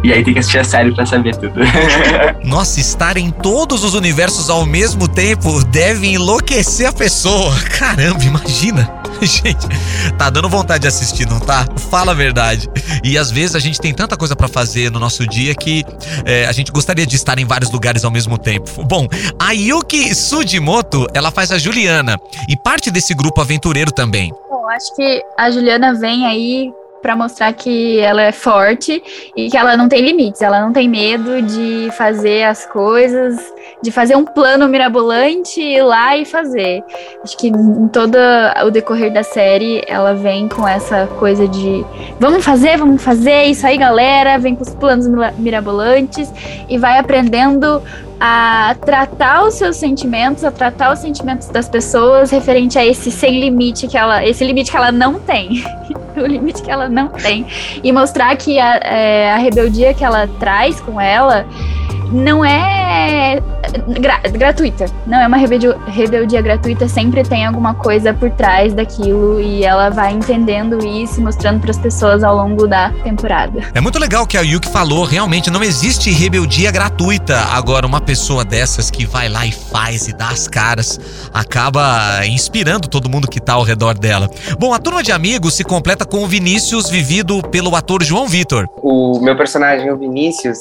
E 0.03 0.13
aí 0.13 0.23
tem 0.23 0.33
que 0.33 0.39
assistir 0.39 0.59
a 0.59 0.63
série 0.63 0.93
pra 0.93 1.03
saber 1.05 1.35
tudo. 1.35 1.59
Nossa, 2.45 2.79
estar 2.79 3.17
em 3.17 3.31
todos 3.31 3.83
os 3.83 3.95
universos 3.95 4.51
ao 4.51 4.63
mesmo 4.63 5.07
tempo 5.07 5.63
deve 5.65 6.07
enlouquecer 6.07 6.87
a 6.87 6.93
pessoa. 6.93 7.55
Caramba, 7.75 8.23
imagina. 8.23 8.87
Gente, 9.21 9.67
tá 10.17 10.29
dando 10.29 10.47
vontade 10.47 10.81
de 10.81 10.87
assistir, 10.87 11.27
não 11.27 11.39
tá? 11.39 11.65
Fala 11.89 12.11
a 12.11 12.13
verdade. 12.13 12.69
E 13.03 13.17
às 13.17 13.31
vezes 13.31 13.55
a 13.55 13.59
gente 13.59 13.79
tem 13.79 13.93
tanta 13.93 14.15
coisa 14.15 14.35
para 14.35 14.47
fazer 14.47 14.91
no 14.91 14.99
nosso 14.99 15.25
dia 15.25 15.55
que 15.55 15.83
é, 16.23 16.45
a 16.45 16.51
gente 16.51 16.71
gostaria 16.71 17.07
de 17.07 17.15
estar 17.15 17.39
em 17.39 17.45
vários 17.45 17.71
lugares 17.71 18.03
ao 18.03 18.11
mesmo 18.11 18.37
tempo. 18.37 18.83
Bom, 18.83 19.07
a 19.39 19.53
Yuki 19.53 20.13
Sudimoto, 20.13 21.07
ela 21.15 21.31
faz 21.31 21.51
a 21.51 21.57
Juliana 21.57 22.19
e 22.47 22.55
parte 22.55 22.91
desse 22.91 23.15
grupo 23.15 23.41
aventureiro 23.41 23.91
também. 23.91 24.31
Bom, 24.49 24.69
acho 24.69 24.95
que 24.95 25.23
a 25.37 25.49
Juliana 25.49 25.95
vem 25.95 26.27
aí 26.27 26.71
para 27.05 27.15
mostrar 27.15 27.53
que 27.53 27.99
ela 27.99 28.23
é 28.23 28.31
forte 28.31 28.99
e 29.37 29.47
que 29.47 29.55
ela 29.55 29.77
não 29.77 29.87
tem 29.87 30.01
limites, 30.01 30.41
ela 30.41 30.59
não 30.59 30.73
tem 30.73 30.89
medo 30.89 31.39
de 31.39 31.87
fazer 31.95 32.45
as 32.45 32.65
coisas, 32.65 33.37
de 33.79 33.91
fazer 33.91 34.15
um 34.15 34.25
plano 34.25 34.67
mirabolante, 34.67 35.61
ir 35.61 35.83
lá 35.83 36.17
e 36.17 36.25
fazer. 36.25 36.83
Acho 37.23 37.37
que 37.37 37.49
em 37.49 37.87
todo 37.89 38.17
o 38.65 38.71
decorrer 38.71 39.13
da 39.13 39.21
série 39.21 39.83
ela 39.87 40.15
vem 40.15 40.49
com 40.49 40.67
essa 40.67 41.05
coisa 41.19 41.47
de 41.47 41.85
vamos 42.19 42.43
fazer, 42.43 42.75
vamos 42.75 43.03
fazer, 43.03 43.43
isso 43.43 43.67
aí 43.67 43.77
galera, 43.77 44.39
vem 44.39 44.55
com 44.55 44.63
os 44.63 44.73
planos 44.73 45.07
mirabolantes 45.37 46.33
e 46.67 46.75
vai 46.79 46.97
aprendendo 46.97 47.83
a 48.19 48.75
tratar 48.85 49.43
os 49.43 49.55
seus 49.55 49.75
sentimentos, 49.75 50.43
a 50.43 50.51
tratar 50.51 50.93
os 50.93 50.99
sentimentos 50.99 51.47
das 51.49 51.67
pessoas 51.67 52.31
referente 52.31 52.77
a 52.77 52.85
esse 52.85 53.11
sem 53.11 53.39
limite 53.39 53.87
que 53.87 53.97
ela, 53.97 54.25
esse 54.25 54.43
limite 54.43 54.71
que 54.71 54.77
ela 54.77 54.91
não 54.91 55.19
tem, 55.19 55.63
o 56.15 56.25
limite 56.25 56.61
que 56.61 56.71
ela 56.71 56.87
não 56.87 57.09
tem, 57.09 57.45
e 57.83 57.91
mostrar 57.91 58.35
que 58.37 58.59
a, 58.59 58.75
é, 58.77 59.33
a 59.33 59.37
rebeldia 59.37 59.93
que 59.93 60.03
ela 60.03 60.27
traz 60.39 60.79
com 60.79 60.99
ela 60.99 61.45
não 62.11 62.43
é 62.43 63.41
gra 63.99 64.19
gratuita. 64.31 64.85
Não 65.05 65.19
é 65.19 65.27
uma 65.27 65.37
rebeldia, 65.37 65.77
rebeldia 65.87 66.41
gratuita, 66.41 66.87
sempre 66.87 67.23
tem 67.23 67.45
alguma 67.45 67.73
coisa 67.73 68.13
por 68.13 68.29
trás 68.31 68.73
daquilo 68.73 69.39
e 69.39 69.63
ela 69.63 69.89
vai 69.89 70.13
entendendo 70.13 70.85
isso 70.85 71.19
e 71.19 71.23
mostrando 71.23 71.59
para 71.59 71.71
as 71.71 71.77
pessoas 71.77 72.23
ao 72.23 72.35
longo 72.35 72.67
da 72.67 72.91
temporada. 73.03 73.61
É 73.73 73.81
muito 73.81 73.99
legal 73.99 74.25
que 74.25 74.37
a 74.37 74.41
Yuki 74.41 74.69
falou, 74.69 75.03
realmente 75.03 75.49
não 75.49 75.63
existe 75.63 76.11
rebeldia 76.11 76.71
gratuita. 76.71 77.37
Agora, 77.51 77.85
uma 77.85 78.01
pessoa 78.01 78.43
dessas 78.43 78.89
que 78.89 79.05
vai 79.05 79.29
lá 79.29 79.45
e 79.45 79.51
faz 79.51 80.07
e 80.07 80.13
dá 80.13 80.29
as 80.29 80.47
caras, 80.47 80.99
acaba 81.33 82.25
inspirando 82.25 82.87
todo 82.87 83.09
mundo 83.09 83.27
que 83.27 83.39
tá 83.39 83.53
ao 83.53 83.63
redor 83.63 83.97
dela. 83.97 84.29
Bom, 84.59 84.73
a 84.73 84.79
turma 84.79 85.03
de 85.03 85.11
amigos 85.11 85.53
se 85.55 85.63
completa 85.63 86.05
com 86.05 86.23
o 86.23 86.27
Vinícius, 86.27 86.89
vivido 86.89 87.41
pelo 87.49 87.75
ator 87.75 88.03
João 88.03 88.27
Vitor. 88.27 88.67
O 88.81 89.19
meu 89.19 89.35
personagem, 89.35 89.91
o 89.91 89.97
Vinícius, 89.97 90.57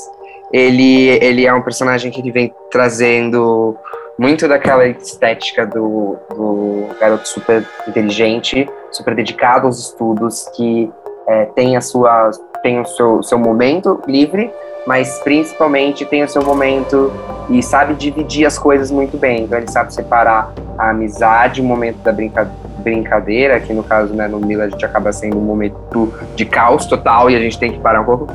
ele, 0.54 1.08
ele 1.20 1.44
é 1.44 1.52
um 1.52 1.61
personagem 1.61 2.12
que 2.12 2.20
ele 2.20 2.30
vem 2.30 2.54
trazendo 2.70 3.76
muito 4.16 4.46
daquela 4.46 4.87
estética 4.87 5.66
do, 5.66 6.16
do 6.30 6.87
garoto 7.00 7.28
super 7.28 7.66
inteligente, 7.88 8.68
super 8.92 9.16
dedicado 9.16 9.66
aos 9.66 9.80
estudos, 9.80 10.49
que 10.54 10.88
é, 11.26 11.46
tem 11.46 11.76
a 11.76 11.80
sua 11.80 12.30
tem 12.62 12.80
o 12.80 12.84
seu, 12.84 13.20
seu 13.23 13.37
momento 13.37 14.00
livre, 14.06 14.49
mas 14.87 15.18
principalmente 15.25 16.04
tem 16.06 16.23
o 16.23 16.28
seu 16.28 16.42
momento 16.42 17.12
e 17.50 17.61
sabe 17.61 17.94
dividir 17.94 18.46
as 18.46 18.56
coisas 18.56 18.92
muito 18.92 19.18
bem. 19.18 19.42
Então 19.42 19.58
ele 19.58 19.68
sabe 19.68 19.92
separar 19.92 20.54
a 20.78 20.90
amizade, 20.90 21.61
o 21.61 21.64
momento 21.64 21.96
da 21.96 22.12
brinca, 22.12 22.49
brincadeira, 22.78 23.58
que 23.58 23.73
no 23.75 23.82
caso 23.82 24.14
né, 24.14 24.28
no 24.28 24.38
Mila 24.38 24.64
a 24.64 24.68
gente 24.68 24.84
acaba 24.84 25.12
sendo 25.12 25.37
um 25.37 25.42
momento 25.42 26.14
de 26.37 26.46
caos 26.46 26.87
total 26.87 27.28
e 27.28 27.34
a 27.34 27.40
gente 27.40 27.58
tem 27.58 27.73
que 27.73 27.80
parar 27.80 28.02
um 28.02 28.04
pouco. 28.04 28.28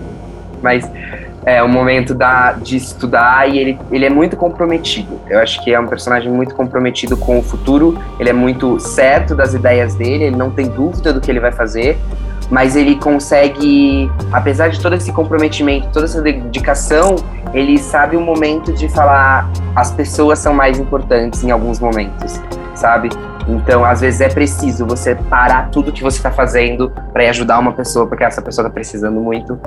Mas 0.62 0.88
é, 1.50 1.64
o 1.64 1.68
momento 1.68 2.14
da, 2.14 2.52
de 2.52 2.78
estudar 2.78 3.50
e 3.50 3.58
ele, 3.58 3.80
ele 3.92 4.06
é 4.06 4.10
muito 4.10 4.38
comprometido. 4.38 5.20
Eu 5.28 5.40
acho 5.40 5.64
que 5.64 5.74
é 5.74 5.80
um 5.80 5.88
personagem 5.88 6.32
muito 6.32 6.54
comprometido 6.54 7.18
com 7.18 7.40
o 7.40 7.42
futuro, 7.42 7.98
ele 8.20 8.30
é 8.30 8.34
muito 8.34 8.80
certo 8.80 9.34
das 9.34 9.56
ideias 9.56 9.96
dele, 9.96 10.26
ele 10.26 10.36
não 10.36 10.52
tem 10.52 10.68
dúvida 10.68 11.12
do 11.12 11.20
que 11.20 11.32
ele 11.32 11.40
vai 11.40 11.52
fazer, 11.52 11.98
mas 12.52 12.76
ele 12.76 12.96
consegue, 12.98 14.12
apesar 14.32 14.70
de 14.70 14.80
todo 14.80 14.94
esse 14.94 15.12
comprometimento, 15.12 15.88
toda 15.92 16.06
essa 16.06 16.22
dedicação, 16.22 17.16
ele 17.52 17.80
sabe 17.80 18.16
o 18.16 18.22
momento 18.22 18.72
de 18.72 18.88
falar 18.88 19.50
as 19.76 19.92
pessoas 19.92 20.38
são 20.38 20.54
mais 20.54 20.78
importantes 20.78 21.44
em 21.44 21.50
alguns 21.50 21.80
momentos, 21.80 22.40
sabe? 22.76 23.10
Então, 23.48 23.84
às 23.84 24.02
vezes 24.02 24.22
é 24.22 24.30
preciso 24.30 24.86
você 24.86 25.16
parar 25.16 25.72
tudo 25.72 25.92
que 25.92 26.04
você 26.04 26.18
está 26.18 26.30
fazendo 26.30 26.92
para 27.12 27.28
ajudar 27.32 27.58
uma 27.58 27.74
pessoa, 27.74 28.06
porque 28.06 28.24
essa 28.24 28.42
pessoa 28.42 28.68
está 28.68 28.74
precisando 28.74 29.20
muito. 29.20 29.60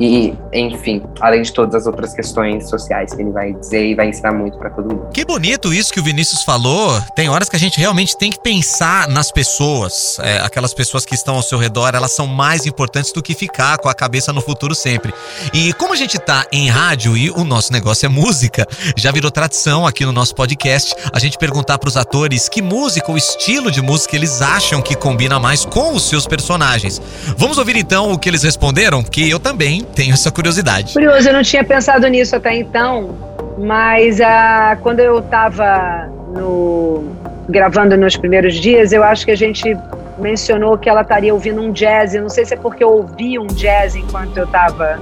E, 0.00 0.34
enfim, 0.52 1.02
além 1.20 1.42
de 1.42 1.52
todas 1.52 1.74
as 1.74 1.86
outras 1.86 2.14
questões 2.14 2.68
sociais 2.70 3.12
que 3.12 3.20
ele 3.20 3.30
vai 3.30 3.52
dizer 3.52 3.86
e 3.86 3.94
vai 3.94 4.08
ensinar 4.08 4.32
muito 4.32 4.56
para 4.56 4.70
todo 4.70 4.88
mundo. 4.88 5.08
Que 5.12 5.26
bonito 5.26 5.74
isso 5.74 5.92
que 5.92 6.00
o 6.00 6.02
Vinícius 6.02 6.42
falou. 6.42 6.98
Tem 7.14 7.28
horas 7.28 7.50
que 7.50 7.56
a 7.56 7.58
gente 7.58 7.78
realmente 7.78 8.16
tem 8.16 8.30
que 8.30 8.40
pensar 8.40 9.08
nas 9.08 9.30
pessoas. 9.30 10.18
É, 10.22 10.38
aquelas 10.38 10.72
pessoas 10.72 11.04
que 11.04 11.14
estão 11.14 11.34
ao 11.34 11.42
seu 11.42 11.58
redor, 11.58 11.94
elas 11.94 12.12
são 12.12 12.26
mais 12.26 12.64
importantes 12.64 13.12
do 13.12 13.22
que 13.22 13.34
ficar 13.34 13.76
com 13.76 13.90
a 13.90 13.94
cabeça 13.94 14.32
no 14.32 14.40
futuro 14.40 14.74
sempre. 14.74 15.12
E 15.52 15.74
como 15.74 15.92
a 15.92 15.96
gente 15.96 16.18
tá 16.18 16.46
em 16.50 16.68
rádio 16.68 17.14
e 17.14 17.30
o 17.30 17.44
nosso 17.44 17.70
negócio 17.70 18.06
é 18.06 18.08
música, 18.08 18.66
já 18.96 19.12
virou 19.12 19.30
tradição 19.30 19.86
aqui 19.86 20.06
no 20.06 20.12
nosso 20.12 20.34
podcast 20.34 20.94
a 21.12 21.18
gente 21.18 21.36
perguntar 21.36 21.78
para 21.78 21.88
os 21.88 21.96
atores 21.96 22.48
que 22.48 22.62
música 22.62 23.10
ou 23.10 23.18
estilo 23.18 23.70
de 23.70 23.82
música 23.82 24.16
eles 24.16 24.40
acham 24.40 24.80
que 24.80 24.94
combina 24.94 25.38
mais 25.38 25.66
com 25.66 25.94
os 25.94 26.08
seus 26.08 26.26
personagens. 26.26 27.00
Vamos 27.36 27.58
ouvir 27.58 27.76
então 27.76 28.12
o 28.12 28.18
que 28.18 28.30
eles 28.30 28.42
responderam, 28.42 29.02
que 29.02 29.28
eu 29.28 29.38
também 29.38 29.86
tenho 29.94 30.14
essa 30.14 30.30
curiosidade. 30.30 30.92
Curioso, 30.92 31.28
eu 31.28 31.32
não 31.32 31.42
tinha 31.42 31.64
pensado 31.64 32.06
nisso 32.08 32.36
até 32.36 32.54
então, 32.54 33.16
mas 33.58 34.20
ah, 34.20 34.76
quando 34.82 35.00
eu 35.00 35.18
estava 35.18 36.08
no, 36.34 37.04
gravando 37.48 37.96
nos 37.96 38.16
primeiros 38.16 38.54
dias, 38.54 38.92
eu 38.92 39.02
acho 39.02 39.24
que 39.24 39.30
a 39.30 39.36
gente 39.36 39.76
mencionou 40.18 40.76
que 40.78 40.88
ela 40.88 41.02
estaria 41.02 41.32
ouvindo 41.32 41.60
um 41.60 41.72
jazz. 41.72 42.14
Eu 42.14 42.22
não 42.22 42.28
sei 42.28 42.44
se 42.44 42.54
é 42.54 42.56
porque 42.56 42.84
eu 42.84 42.90
ouvi 42.90 43.38
um 43.38 43.46
jazz 43.46 43.94
enquanto 43.96 44.36
eu 44.36 44.44
estava 44.44 44.98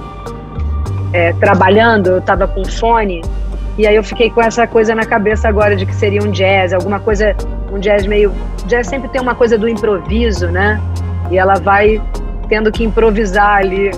é, 1.13 1.33
trabalhando, 1.33 2.07
eu 2.07 2.17
estava 2.19 2.47
com 2.47 2.63
fone. 2.65 3.21
E 3.77 3.87
aí 3.87 3.95
eu 3.95 4.03
fiquei 4.03 4.29
com 4.29 4.41
essa 4.41 4.67
coisa 4.67 4.93
na 4.93 5.05
cabeça 5.05 5.47
agora 5.47 5.75
de 5.75 5.85
que 5.85 5.95
seria 5.95 6.21
um 6.21 6.31
jazz, 6.31 6.73
alguma 6.73 6.99
coisa, 6.99 7.35
um 7.71 7.79
jazz 7.79 8.05
meio. 8.05 8.33
Jazz 8.65 8.87
sempre 8.87 9.09
tem 9.09 9.21
uma 9.21 9.35
coisa 9.35 9.57
do 9.57 9.69
improviso, 9.69 10.47
né? 10.47 10.81
E 11.31 11.37
ela 11.37 11.55
vai 11.55 12.01
tendo 12.49 12.71
que 12.71 12.83
improvisar 12.83 13.57
ali 13.57 13.91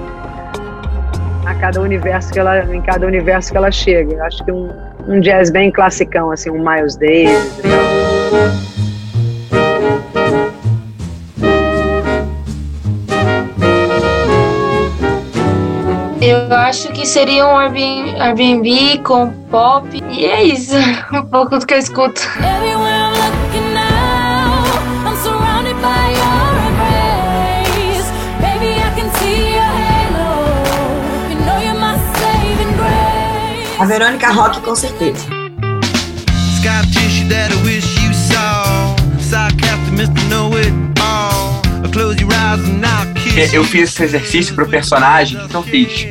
a 1.46 1.56
cada 1.56 1.82
universo 1.82 2.32
que 2.32 2.40
ela, 2.40 2.64
em 2.74 2.82
cada 2.82 3.06
universo 3.06 3.52
que 3.52 3.58
ela 3.58 3.72
chega. 3.72 4.24
Acho 4.24 4.44
que 4.44 4.52
um, 4.52 4.70
um 5.08 5.20
jazz 5.20 5.50
bem 5.50 5.72
classicão, 5.72 6.32
assim, 6.32 6.50
um 6.50 6.64
Miles 6.64 6.96
Davis 6.96 7.60
e 7.60 7.62
tal. 7.64 8.72
Eu 16.22 16.56
acho 16.56 16.90
que 16.90 17.06
seria 17.06 17.48
um 17.48 17.58
Airbnb 17.58 19.00
com 19.00 19.32
pop. 19.50 19.88
E 20.12 20.26
é 20.26 20.44
isso, 20.44 20.76
um 21.12 21.26
pouco 21.26 21.58
do 21.58 21.66
que 21.66 21.74
eu 21.74 21.80
escuto. 21.80 22.22
A 33.82 33.86
Verônica 33.86 34.30
Rock, 34.30 34.62
com 34.62 34.76
certeza. 34.76 35.26
Eu 43.52 43.64
fiz 43.64 43.90
esse 43.90 44.04
exercício 44.04 44.54
pro 44.54 44.70
personagem, 44.70 45.44
o 45.44 45.50
que 45.50 45.56
eu 45.56 45.64
fiz? 45.64 46.08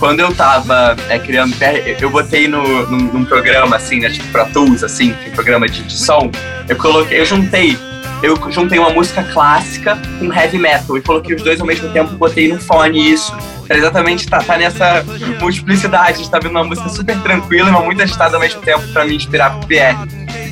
Quando 0.00 0.18
eu 0.18 0.34
tava 0.34 0.96
é, 1.08 1.16
criando, 1.20 1.54
eu 2.00 2.10
botei 2.10 2.48
no, 2.48 2.84
num, 2.90 3.12
num, 3.12 3.24
programa 3.24 3.76
assim, 3.76 4.00
né, 4.00 4.10
tipo 4.10 4.26
Pro 4.32 4.46
Tools, 4.46 4.82
assim, 4.82 5.12
que 5.12 5.28
é 5.28 5.30
programa 5.30 5.68
de, 5.68 5.84
de 5.84 5.96
som, 5.96 6.32
eu 6.68 6.74
coloquei, 6.74 7.20
eu 7.20 7.24
juntei 7.24 7.78
eu 8.24 8.50
juntei 8.50 8.78
uma 8.78 8.90
música 8.90 9.22
clássica 9.22 10.00
com 10.18 10.32
heavy 10.32 10.58
metal 10.58 10.96
e 10.96 11.02
coloquei 11.02 11.36
os 11.36 11.42
dois 11.42 11.60
ao 11.60 11.66
mesmo 11.66 11.90
tempo, 11.90 12.14
botei 12.14 12.52
no 12.52 12.60
fone 12.60 13.12
isso. 13.12 13.36
Pra 13.66 13.76
exatamente 13.76 14.28
tá, 14.28 14.38
tá 14.38 14.56
nessa 14.58 15.04
multiplicidade, 15.40 16.22
de 16.22 16.30
tá 16.30 16.38
vendo 16.38 16.52
uma 16.52 16.64
música 16.64 16.88
super 16.88 17.18
tranquila 17.20 17.68
e 17.68 17.70
uma 17.70 17.82
muito 17.82 18.02
agitada 18.02 18.36
ao 18.36 18.40
mesmo 18.40 18.60
tempo 18.60 18.86
para 18.92 19.04
me 19.04 19.16
inspirar 19.16 19.50
pro 19.58 19.66
PR. 19.66 19.96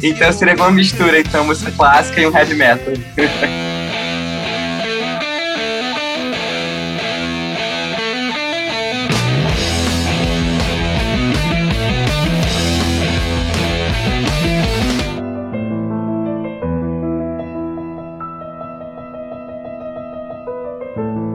Então 0.03 0.33
seria 0.33 0.55
uma 0.55 0.71
mistura, 0.71 1.21
então, 1.21 1.45
música 1.45 1.71
clássica 1.71 2.21
e 2.21 2.27
um 2.27 2.37
heavy 2.37 2.55
metal. 2.55 2.93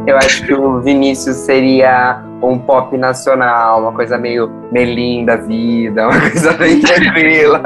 Eu 0.08 0.16
acho 0.16 0.46
que 0.46 0.54
o 0.54 0.80
Vinícius 0.80 1.36
seria 1.36 2.24
um 2.42 2.58
pop 2.58 2.98
nacional, 2.98 3.82
uma 3.82 3.92
coisa 3.92 4.18
meio 4.18 4.50
melinda 4.72 5.36
vida, 5.36 6.08
uma 6.08 6.22
coisa 6.22 6.54
bem 6.54 6.80
tranquila 6.80 7.62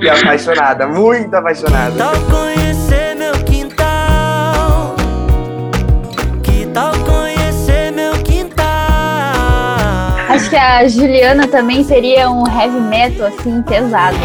e 0.00 0.08
apaixonada, 0.08 0.86
muito 0.86 1.34
apaixonada. 1.34 1.96
Tal 1.98 2.14
conhecer 2.30 3.16
meu 3.16 3.32
quintal, 3.44 4.94
que 6.44 6.64
tal 6.66 6.92
conhecer 7.00 7.90
meu 7.90 8.12
quintal. 8.22 8.64
Acho 10.28 10.48
que 10.48 10.56
a 10.56 10.86
Juliana 10.86 11.48
também 11.48 11.82
seria 11.82 12.30
um 12.30 12.46
heavy 12.46 12.80
metal 12.82 13.26
assim 13.26 13.60
pesado. 13.62 14.16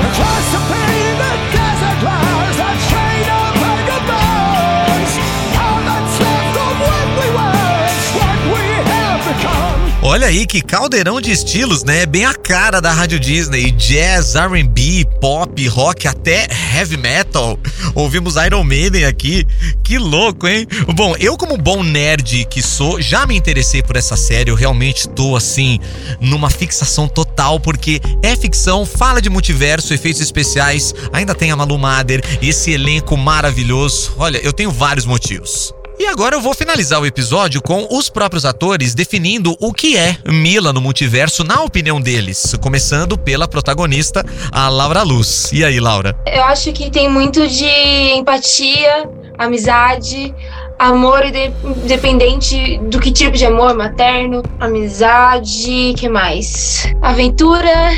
Olha 10.09 10.25
aí 10.25 10.47
que 10.47 10.59
caldeirão 10.59 11.21
de 11.21 11.29
estilos, 11.29 11.83
né? 11.83 12.03
Bem 12.03 12.25
a 12.25 12.33
cara 12.33 12.81
da 12.81 12.91
Rádio 12.91 13.19
Disney. 13.19 13.69
Jazz, 13.69 14.33
R&B, 14.33 15.05
pop, 15.21 15.67
rock, 15.67 16.07
até 16.07 16.47
heavy 16.75 16.97
metal. 16.97 17.59
Ouvimos 17.93 18.35
Iron 18.35 18.63
Maiden 18.63 19.05
aqui. 19.05 19.45
Que 19.83 19.99
louco, 19.99 20.47
hein? 20.47 20.65
Bom, 20.95 21.15
eu 21.19 21.37
como 21.37 21.55
bom 21.57 21.83
nerd 21.83 22.43
que 22.45 22.59
sou, 22.59 22.99
já 22.99 23.27
me 23.27 23.37
interessei 23.37 23.83
por 23.83 23.95
essa 23.95 24.17
série. 24.17 24.49
Eu 24.49 24.55
realmente 24.55 25.07
tô 25.07 25.35
assim 25.35 25.77
numa 26.19 26.49
fixação 26.49 27.07
total 27.07 27.59
porque 27.59 28.01
é 28.23 28.35
ficção, 28.35 28.87
fala 28.87 29.21
de 29.21 29.29
multiverso, 29.29 29.93
efeitos 29.93 30.23
especiais, 30.23 30.91
ainda 31.13 31.35
tem 31.35 31.51
a 31.51 31.55
Malu 31.55 31.77
Mader, 31.77 32.23
esse 32.41 32.71
elenco 32.71 33.15
maravilhoso. 33.15 34.15
Olha, 34.17 34.39
eu 34.39 34.53
tenho 34.53 34.71
vários 34.71 35.05
motivos. 35.05 35.71
E 35.99 36.07
agora 36.07 36.33
eu 36.33 36.39
vou 36.39 36.53
finalizar 36.53 37.01
o 37.01 37.05
episódio 37.05 37.61
com 37.61 37.85
os 37.91 38.09
próprios 38.09 38.45
atores 38.45 38.95
definindo 38.95 39.57
o 39.59 39.73
que 39.73 39.97
é 39.97 40.17
Mila 40.25 40.71
no 40.71 40.79
multiverso 40.79 41.43
na 41.43 41.61
opinião 41.61 41.99
deles, 41.99 42.55
começando 42.61 43.17
pela 43.17 43.49
protagonista, 43.49 44.25
a 44.49 44.69
Laura 44.69 45.03
Luz. 45.03 45.51
E 45.51 45.61
aí, 45.61 45.77
Laura? 45.77 46.17
Eu 46.25 46.45
acho 46.45 46.71
que 46.71 46.89
tem 46.89 47.09
muito 47.09 47.45
de 47.49 47.67
empatia, 48.15 49.09
amizade, 49.37 50.33
amor 50.79 51.23
independente 51.25 52.77
do 52.89 52.97
que 52.97 53.11
tipo 53.11 53.35
de 53.35 53.45
amor, 53.45 53.75
materno, 53.75 54.41
amizade, 54.57 55.93
que 55.97 56.07
mais? 56.07 56.85
Aventura. 57.01 57.91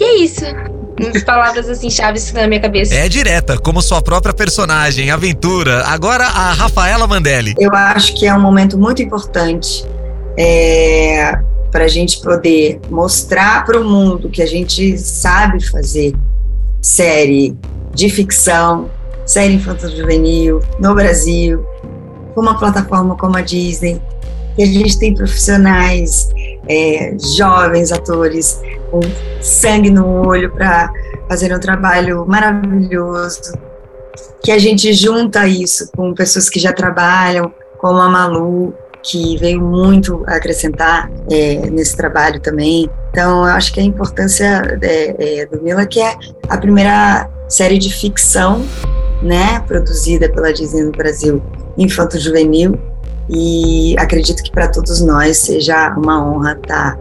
E 0.00 0.02
é 0.02 0.16
isso 0.16 0.46
palavras 1.24 1.68
assim, 1.68 1.90
chaves 1.90 2.32
na 2.32 2.46
minha 2.46 2.60
cabeça. 2.60 2.94
É 2.94 3.08
direta, 3.08 3.58
como 3.58 3.80
sua 3.82 4.02
própria 4.02 4.32
personagem, 4.32 5.10
aventura. 5.10 5.84
Agora 5.86 6.24
a 6.24 6.52
Rafaela 6.52 7.06
Mandelli. 7.06 7.54
Eu 7.58 7.74
acho 7.74 8.14
que 8.14 8.26
é 8.26 8.34
um 8.34 8.40
momento 8.40 8.78
muito 8.78 9.02
importante 9.02 9.84
é, 10.36 11.38
para 11.70 11.84
a 11.84 11.88
gente 11.88 12.20
poder 12.20 12.80
mostrar 12.90 13.64
para 13.64 13.80
o 13.80 13.84
mundo 13.84 14.28
que 14.28 14.42
a 14.42 14.46
gente 14.46 14.98
sabe 14.98 15.64
fazer 15.70 16.14
série 16.80 17.56
de 17.94 18.08
ficção, 18.08 18.90
série 19.24 19.54
infanto-juvenil 19.54 20.60
no 20.78 20.94
Brasil, 20.94 21.64
com 22.34 22.40
uma 22.40 22.58
plataforma 22.58 23.16
como 23.16 23.36
a 23.36 23.40
Disney, 23.40 24.00
que 24.56 24.62
a 24.62 24.66
gente 24.66 24.98
tem 24.98 25.14
profissionais, 25.14 26.28
é, 26.68 27.16
jovens 27.36 27.92
atores 27.92 28.60
com 28.90 29.00
sangue 29.40 29.90
no 29.90 30.26
olho 30.26 30.50
para 30.52 30.92
fazer 31.28 31.54
um 31.54 31.58
trabalho 31.58 32.26
maravilhoso, 32.26 33.52
que 34.42 34.52
a 34.52 34.58
gente 34.58 34.92
junta 34.92 35.46
isso 35.46 35.90
com 35.96 36.14
pessoas 36.14 36.50
que 36.50 36.60
já 36.60 36.72
trabalham, 36.72 37.52
como 37.78 37.98
a 37.98 38.08
Malu, 38.08 38.74
que 39.02 39.36
veio 39.38 39.60
muito 39.60 40.22
acrescentar 40.26 41.10
é, 41.30 41.70
nesse 41.70 41.96
trabalho 41.96 42.40
também. 42.40 42.88
Então, 43.10 43.44
eu 43.44 43.52
acho 43.52 43.72
que 43.72 43.80
a 43.80 43.82
importância 43.82 44.78
é, 44.80 45.40
é, 45.40 45.46
do 45.46 45.60
Mila, 45.62 45.84
que 45.86 46.00
é 46.00 46.14
a 46.48 46.56
primeira 46.56 47.28
série 47.48 47.78
de 47.78 47.92
ficção, 47.92 48.64
né, 49.20 49.60
produzida 49.66 50.28
pela 50.28 50.52
Disney 50.52 50.84
no 50.84 50.92
Brasil, 50.92 51.42
infanto-juvenil, 51.76 52.78
e 53.28 53.94
acredito 53.98 54.42
que 54.42 54.50
para 54.50 54.68
todos 54.68 55.00
nós 55.00 55.38
seja 55.38 55.94
uma 55.96 56.24
honra 56.24 56.52
estar 56.52 56.98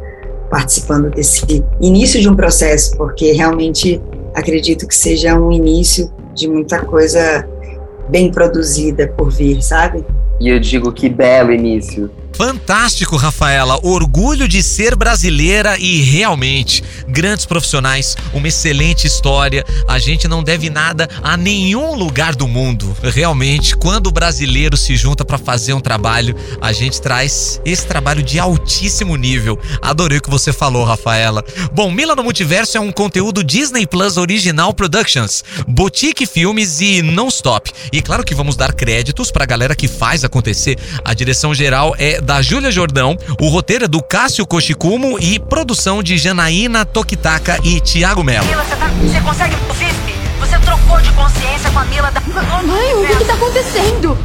participando 0.49 1.09
desse 1.09 1.63
início 1.79 2.21
de 2.21 2.29
um 2.29 2.35
processo, 2.35 2.95
porque 2.97 3.31
realmente 3.31 4.01
acredito 4.35 4.87
que 4.87 4.95
seja 4.95 5.39
um 5.39 5.51
início 5.51 6.11
de 6.33 6.47
muita 6.47 6.79
coisa 6.79 7.47
bem 8.09 8.31
produzida 8.31 9.07
por 9.07 9.31
vir, 9.31 9.61
sabe? 9.61 10.05
E 10.39 10.49
eu 10.49 10.59
digo 10.59 10.91
que 10.91 11.07
belo 11.07 11.51
início. 11.51 12.09
Fantástico, 12.43 13.17
Rafaela. 13.17 13.79
Orgulho 13.83 14.47
de 14.47 14.63
ser 14.63 14.95
brasileira 14.95 15.77
e 15.77 16.01
realmente 16.01 16.83
grandes 17.07 17.45
profissionais, 17.45 18.17
uma 18.33 18.47
excelente 18.47 19.05
história. 19.05 19.63
A 19.87 19.99
gente 19.99 20.27
não 20.27 20.41
deve 20.41 20.67
nada 20.67 21.07
a 21.21 21.37
nenhum 21.37 21.93
lugar 21.93 22.35
do 22.35 22.47
mundo. 22.47 22.97
Realmente, 23.03 23.75
quando 23.75 24.07
o 24.07 24.11
brasileiro 24.11 24.75
se 24.75 24.95
junta 24.95 25.23
para 25.23 25.37
fazer 25.37 25.73
um 25.73 25.79
trabalho, 25.79 26.35
a 26.59 26.71
gente 26.71 26.99
traz 26.99 27.61
esse 27.63 27.85
trabalho 27.85 28.23
de 28.23 28.39
altíssimo 28.39 29.15
nível. 29.15 29.59
Adorei 29.79 30.17
o 30.17 30.21
que 30.21 30.29
você 30.29 30.51
falou, 30.51 30.83
Rafaela. 30.83 31.45
Bom, 31.71 31.91
Mila 31.91 32.15
no 32.15 32.23
Multiverso 32.23 32.75
é 32.75 32.79
um 32.79 32.91
conteúdo 32.91 33.43
Disney 33.43 33.85
Plus 33.85 34.17
Original 34.17 34.73
Productions, 34.73 35.43
Boutique 35.67 36.25
Filmes 36.25 36.81
e 36.81 37.03
Non 37.03 37.27
Stop. 37.27 37.71
E 37.91 38.01
claro 38.01 38.23
que 38.23 38.33
vamos 38.33 38.55
dar 38.55 38.73
créditos 38.73 39.29
para 39.29 39.43
a 39.43 39.47
galera 39.47 39.75
que 39.75 39.87
faz 39.87 40.23
acontecer. 40.23 40.79
A 41.03 41.13
direção 41.13 41.53
geral 41.53 41.93
é 41.99 42.21
da 42.21 42.30
Júlia 42.39 42.69
Jordão, 42.69 43.17
o 43.39 43.47
roteiro 43.47 43.85
é 43.85 43.87
do 43.87 43.99
Cássio 44.03 44.45
Koshikumo 44.45 45.17
e 45.19 45.39
produção 45.39 46.03
de 46.03 46.19
Janaína 46.19 46.85
Tokitaka 46.85 47.57
e 47.63 47.81
Thiago 47.81 48.23
Mello. 48.23 48.45
Mila, 48.45 48.63
você, 48.63 48.75
tá, 48.75 48.87
você 48.87 49.21
consegue 49.21 49.55
ouvir-me? 49.67 50.13
Você 50.39 50.59
trocou 50.59 51.01
de 51.01 51.11
consciência 51.13 51.71
com 51.71 51.79
a 51.79 51.85
Mila 51.85 52.11
da... 52.11 52.21
Mãe, 52.21 52.93
o 52.93 53.07
que, 53.07 53.15
que 53.15 53.25
tá 53.25 53.33
acontecendo? 53.33 54.15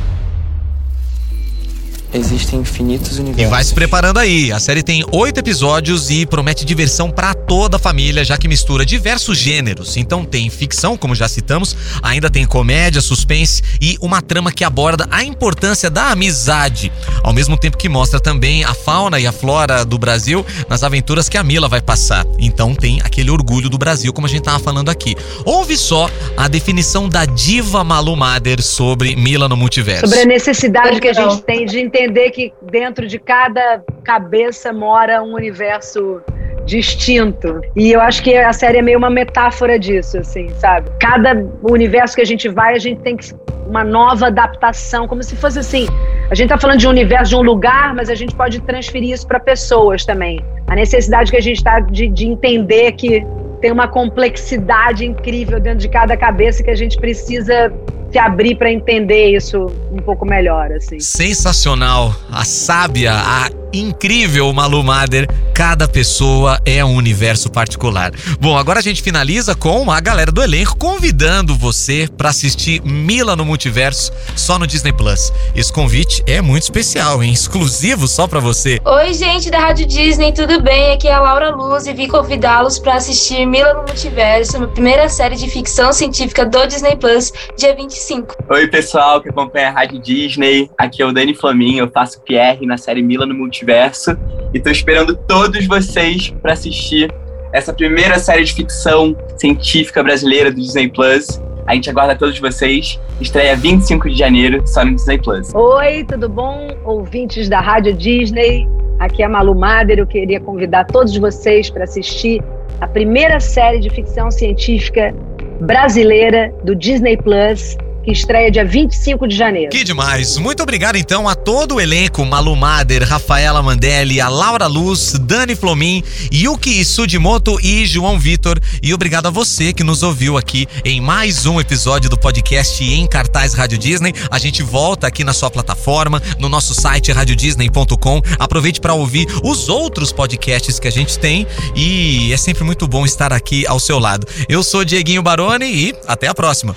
Existem 2.12 2.60
infinitos 2.60 3.18
universos. 3.18 3.46
E 3.46 3.50
vai 3.50 3.64
se 3.64 3.74
preparando 3.74 4.18
aí. 4.18 4.50
A 4.52 4.58
série 4.58 4.82
tem 4.82 5.04
oito 5.12 5.38
episódios 5.38 6.10
e 6.10 6.24
promete 6.24 6.64
diversão 6.64 7.10
para 7.10 7.34
toda 7.46 7.76
a 7.76 7.78
família, 7.78 8.24
já 8.24 8.36
que 8.36 8.48
mistura 8.48 8.84
diversos 8.84 9.38
gêneros. 9.38 9.96
Então 9.96 10.24
tem 10.24 10.48
ficção, 10.50 10.96
como 10.96 11.14
já 11.14 11.28
citamos, 11.28 11.76
ainda 12.02 12.30
tem 12.30 12.46
comédia, 12.46 13.00
suspense 13.00 13.62
e 13.80 13.96
uma 14.00 14.22
trama 14.22 14.52
que 14.52 14.64
aborda 14.64 15.06
a 15.10 15.22
importância 15.22 15.90
da 15.90 16.10
amizade, 16.10 16.92
ao 17.22 17.32
mesmo 17.32 17.56
tempo 17.56 17.76
que 17.76 17.88
mostra 17.88 18.18
também 18.18 18.64
a 18.64 18.74
fauna 18.74 19.20
e 19.20 19.26
a 19.26 19.32
flora 19.32 19.84
do 19.84 19.98
Brasil 19.98 20.44
nas 20.68 20.82
aventuras 20.82 21.28
que 21.28 21.38
a 21.38 21.42
Mila 21.42 21.68
vai 21.68 21.80
passar. 21.80 22.24
Então 22.38 22.74
tem 22.74 23.00
aquele 23.02 23.30
orgulho 23.30 23.68
do 23.68 23.78
Brasil, 23.78 24.12
como 24.12 24.26
a 24.26 24.30
gente 24.30 24.42
tava 24.42 24.58
falando 24.58 24.88
aqui. 24.88 25.14
Ouve 25.44 25.76
só 25.76 26.10
a 26.36 26.48
definição 26.48 27.08
da 27.08 27.24
diva 27.24 27.84
Malu 27.84 28.16
Mader 28.16 28.62
sobre 28.62 29.14
Mila 29.14 29.48
no 29.48 29.56
multiverso. 29.56 30.06
Sobre 30.06 30.22
a 30.22 30.26
necessidade 30.26 31.00
que 31.00 31.08
a 31.08 31.12
gente 31.12 31.42
tem 31.42 31.66
de 31.66 31.78
entender 31.78 32.06
entender 32.16 32.30
que 32.30 32.52
dentro 32.62 33.06
de 33.06 33.18
cada 33.18 33.82
cabeça 34.04 34.72
mora 34.72 35.22
um 35.22 35.34
universo 35.34 36.22
distinto. 36.66 37.60
E 37.74 37.92
eu 37.92 38.00
acho 38.00 38.22
que 38.22 38.36
a 38.36 38.52
série 38.52 38.78
é 38.78 38.82
meio 38.82 38.98
uma 38.98 39.08
metáfora 39.08 39.78
disso, 39.78 40.18
assim, 40.18 40.48
sabe? 40.58 40.90
Cada 41.00 41.46
universo 41.62 42.16
que 42.16 42.20
a 42.20 42.26
gente 42.26 42.48
vai, 42.48 42.74
a 42.74 42.78
gente 42.78 43.00
tem 43.00 43.16
que 43.16 43.32
uma 43.66 43.82
nova 43.82 44.26
adaptação, 44.26 45.08
como 45.08 45.22
se 45.22 45.34
fosse 45.36 45.58
assim. 45.58 45.86
A 46.30 46.34
gente 46.34 46.48
tá 46.48 46.58
falando 46.58 46.78
de 46.78 46.86
um 46.86 46.90
universo, 46.90 47.30
de 47.30 47.36
um 47.36 47.42
lugar, 47.42 47.94
mas 47.94 48.08
a 48.10 48.14
gente 48.14 48.34
pode 48.34 48.60
transferir 48.60 49.10
isso 49.10 49.26
para 49.26 49.40
pessoas 49.40 50.04
também. 50.04 50.40
A 50.66 50.74
necessidade 50.74 51.30
que 51.30 51.36
a 51.36 51.40
gente 51.40 51.62
tá 51.62 51.80
de, 51.80 52.08
de 52.08 52.26
entender 52.26 52.92
que 52.92 53.24
tem 53.66 53.72
uma 53.72 53.88
complexidade 53.88 55.04
incrível 55.04 55.58
dentro 55.58 55.80
de 55.80 55.88
cada 55.88 56.16
cabeça 56.16 56.62
que 56.62 56.70
a 56.70 56.74
gente 56.76 56.96
precisa 56.98 57.72
se 58.12 58.16
abrir 58.16 58.54
para 58.54 58.70
entender 58.70 59.36
isso 59.36 59.66
um 59.90 59.98
pouco 59.98 60.24
melhor, 60.24 60.70
assim. 60.70 61.00
Sensacional, 61.00 62.14
a 62.30 62.44
sábia, 62.44 63.12
a 63.12 63.50
incrível 63.72 64.52
Malu 64.52 64.82
Mader. 64.82 65.28
Cada 65.54 65.88
pessoa 65.88 66.60
é 66.64 66.84
um 66.84 66.94
universo 66.94 67.50
particular. 67.50 68.12
Bom, 68.38 68.56
agora 68.56 68.78
a 68.78 68.82
gente 68.82 69.02
finaliza 69.02 69.54
com 69.54 69.90
a 69.90 70.00
galera 70.00 70.30
do 70.30 70.42
elenco 70.42 70.76
convidando 70.76 71.54
você 71.54 72.08
para 72.16 72.28
assistir 72.28 72.82
Mila 72.82 73.34
no 73.34 73.44
Multiverso 73.44 74.12
só 74.34 74.58
no 74.58 74.66
Disney 74.66 74.92
Plus. 74.92 75.32
Esse 75.54 75.72
convite 75.72 76.22
é 76.26 76.42
muito 76.42 76.64
especial, 76.64 77.22
hein? 77.22 77.32
Exclusivo 77.32 78.06
só 78.06 78.26
para 78.26 78.38
você. 78.38 78.78
Oi, 78.84 79.14
gente 79.14 79.50
da 79.50 79.58
Rádio 79.58 79.86
Disney, 79.86 80.32
tudo 80.32 80.60
bem? 80.60 80.92
Aqui 80.92 81.08
é 81.08 81.14
a 81.14 81.20
Laura 81.20 81.50
Luz 81.50 81.86
e 81.86 81.94
vim 81.94 82.06
convidá-los 82.06 82.78
para 82.78 82.94
assistir 82.96 83.46
Mila 83.56 83.72
no 83.72 83.84
Multiverso, 83.84 84.62
a 84.62 84.68
primeira 84.68 85.08
série 85.08 85.34
de 85.34 85.48
ficção 85.48 85.90
científica 85.90 86.44
do 86.44 86.66
Disney 86.66 86.94
Plus, 86.94 87.32
dia 87.56 87.74
25. 87.74 88.36
Oi, 88.50 88.66
pessoal 88.66 89.22
que 89.22 89.30
acompanha 89.30 89.68
a 89.68 89.70
Rádio 89.70 89.98
Disney. 89.98 90.70
Aqui 90.76 91.00
é 91.00 91.06
o 91.06 91.10
Dani 91.10 91.34
Flaminho, 91.34 91.84
eu 91.84 91.88
faço 91.90 92.20
Pierre 92.20 92.66
na 92.66 92.76
série 92.76 93.02
Mila 93.02 93.24
no 93.24 93.32
Multiverso 93.32 94.14
e 94.52 94.60
tô 94.60 94.68
esperando 94.68 95.16
todos 95.16 95.66
vocês 95.66 96.34
para 96.42 96.52
assistir 96.52 97.10
essa 97.50 97.72
primeira 97.72 98.18
série 98.18 98.44
de 98.44 98.52
ficção 98.52 99.16
científica 99.38 100.02
brasileira 100.02 100.50
do 100.50 100.60
Disney 100.60 100.88
Plus. 100.88 101.40
A 101.66 101.74
gente 101.74 101.88
aguarda 101.88 102.14
todos 102.14 102.38
vocês. 102.38 103.00
Estreia 103.22 103.56
25 103.56 104.10
de 104.10 104.18
janeiro, 104.18 104.66
só 104.66 104.84
no 104.84 104.94
Disney 104.94 105.16
Plus. 105.16 105.54
Oi, 105.54 106.04
tudo 106.04 106.28
bom? 106.28 106.68
Ouvintes 106.84 107.48
da 107.48 107.60
Rádio 107.60 107.94
Disney. 107.94 108.68
Aqui 108.98 109.22
é 109.22 109.24
a 109.24 109.30
Malu 109.30 109.54
Mader. 109.54 109.98
Eu 109.98 110.06
queria 110.06 110.40
convidar 110.40 110.84
todos 110.84 111.16
vocês 111.16 111.70
para 111.70 111.84
assistir 111.84 112.42
a 112.80 112.86
primeira 112.86 113.40
série 113.40 113.78
de 113.78 113.90
ficção 113.90 114.30
científica 114.30 115.14
brasileira 115.60 116.52
do 116.62 116.74
Disney 116.74 117.16
Plus, 117.16 117.76
que 118.06 118.12
estreia 118.12 118.52
dia 118.52 118.64
25 118.64 119.26
de 119.26 119.36
janeiro. 119.36 119.68
Que 119.68 119.82
demais! 119.82 120.38
Muito 120.38 120.62
obrigado 120.62 120.94
então 120.94 121.28
a 121.28 121.34
todo 121.34 121.74
o 121.74 121.80
elenco, 121.80 122.24
Malu 122.24 122.54
Mader, 122.54 123.02
Rafaela 123.02 123.60
Mandelli, 123.60 124.20
a 124.20 124.28
Laura 124.28 124.68
Luz, 124.68 125.14
Dani 125.18 125.56
Flomin, 125.56 126.04
Yuki 126.32 126.84
Sudimoto 126.84 127.58
e 127.60 127.84
João 127.84 128.16
Vitor. 128.16 128.60
E 128.80 128.94
obrigado 128.94 129.26
a 129.26 129.30
você 129.30 129.72
que 129.72 129.82
nos 129.82 130.04
ouviu 130.04 130.38
aqui 130.38 130.68
em 130.84 131.00
mais 131.00 131.46
um 131.46 131.60
episódio 131.60 132.08
do 132.08 132.16
podcast 132.16 132.84
em 132.84 133.08
cartaz 133.08 133.54
Rádio 133.54 133.76
Disney. 133.76 134.14
A 134.30 134.38
gente 134.38 134.62
volta 134.62 135.08
aqui 135.08 135.24
na 135.24 135.32
sua 135.32 135.50
plataforma, 135.50 136.22
no 136.38 136.48
nosso 136.48 136.74
site 136.74 137.10
radiodisney.com. 137.10 138.22
Aproveite 138.38 138.80
para 138.80 138.94
ouvir 138.94 139.26
os 139.42 139.68
outros 139.68 140.12
podcasts 140.12 140.78
que 140.78 140.86
a 140.86 140.92
gente 140.92 141.18
tem 141.18 141.44
e 141.74 142.32
é 142.32 142.36
sempre 142.36 142.62
muito 142.62 142.86
bom 142.86 143.04
estar 143.04 143.32
aqui 143.32 143.66
ao 143.66 143.80
seu 143.80 143.98
lado. 143.98 144.28
Eu 144.48 144.62
sou 144.62 144.84
Dieguinho 144.84 145.24
Baroni 145.24 145.66
e 145.66 145.94
até 146.06 146.28
a 146.28 146.34
próxima. 146.34 146.76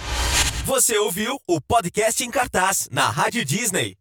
Você 0.70 1.00
ouviu 1.00 1.42
o 1.48 1.60
podcast 1.60 2.24
em 2.24 2.30
cartaz 2.30 2.88
na 2.92 3.10
Rádio 3.10 3.44
Disney. 3.44 3.96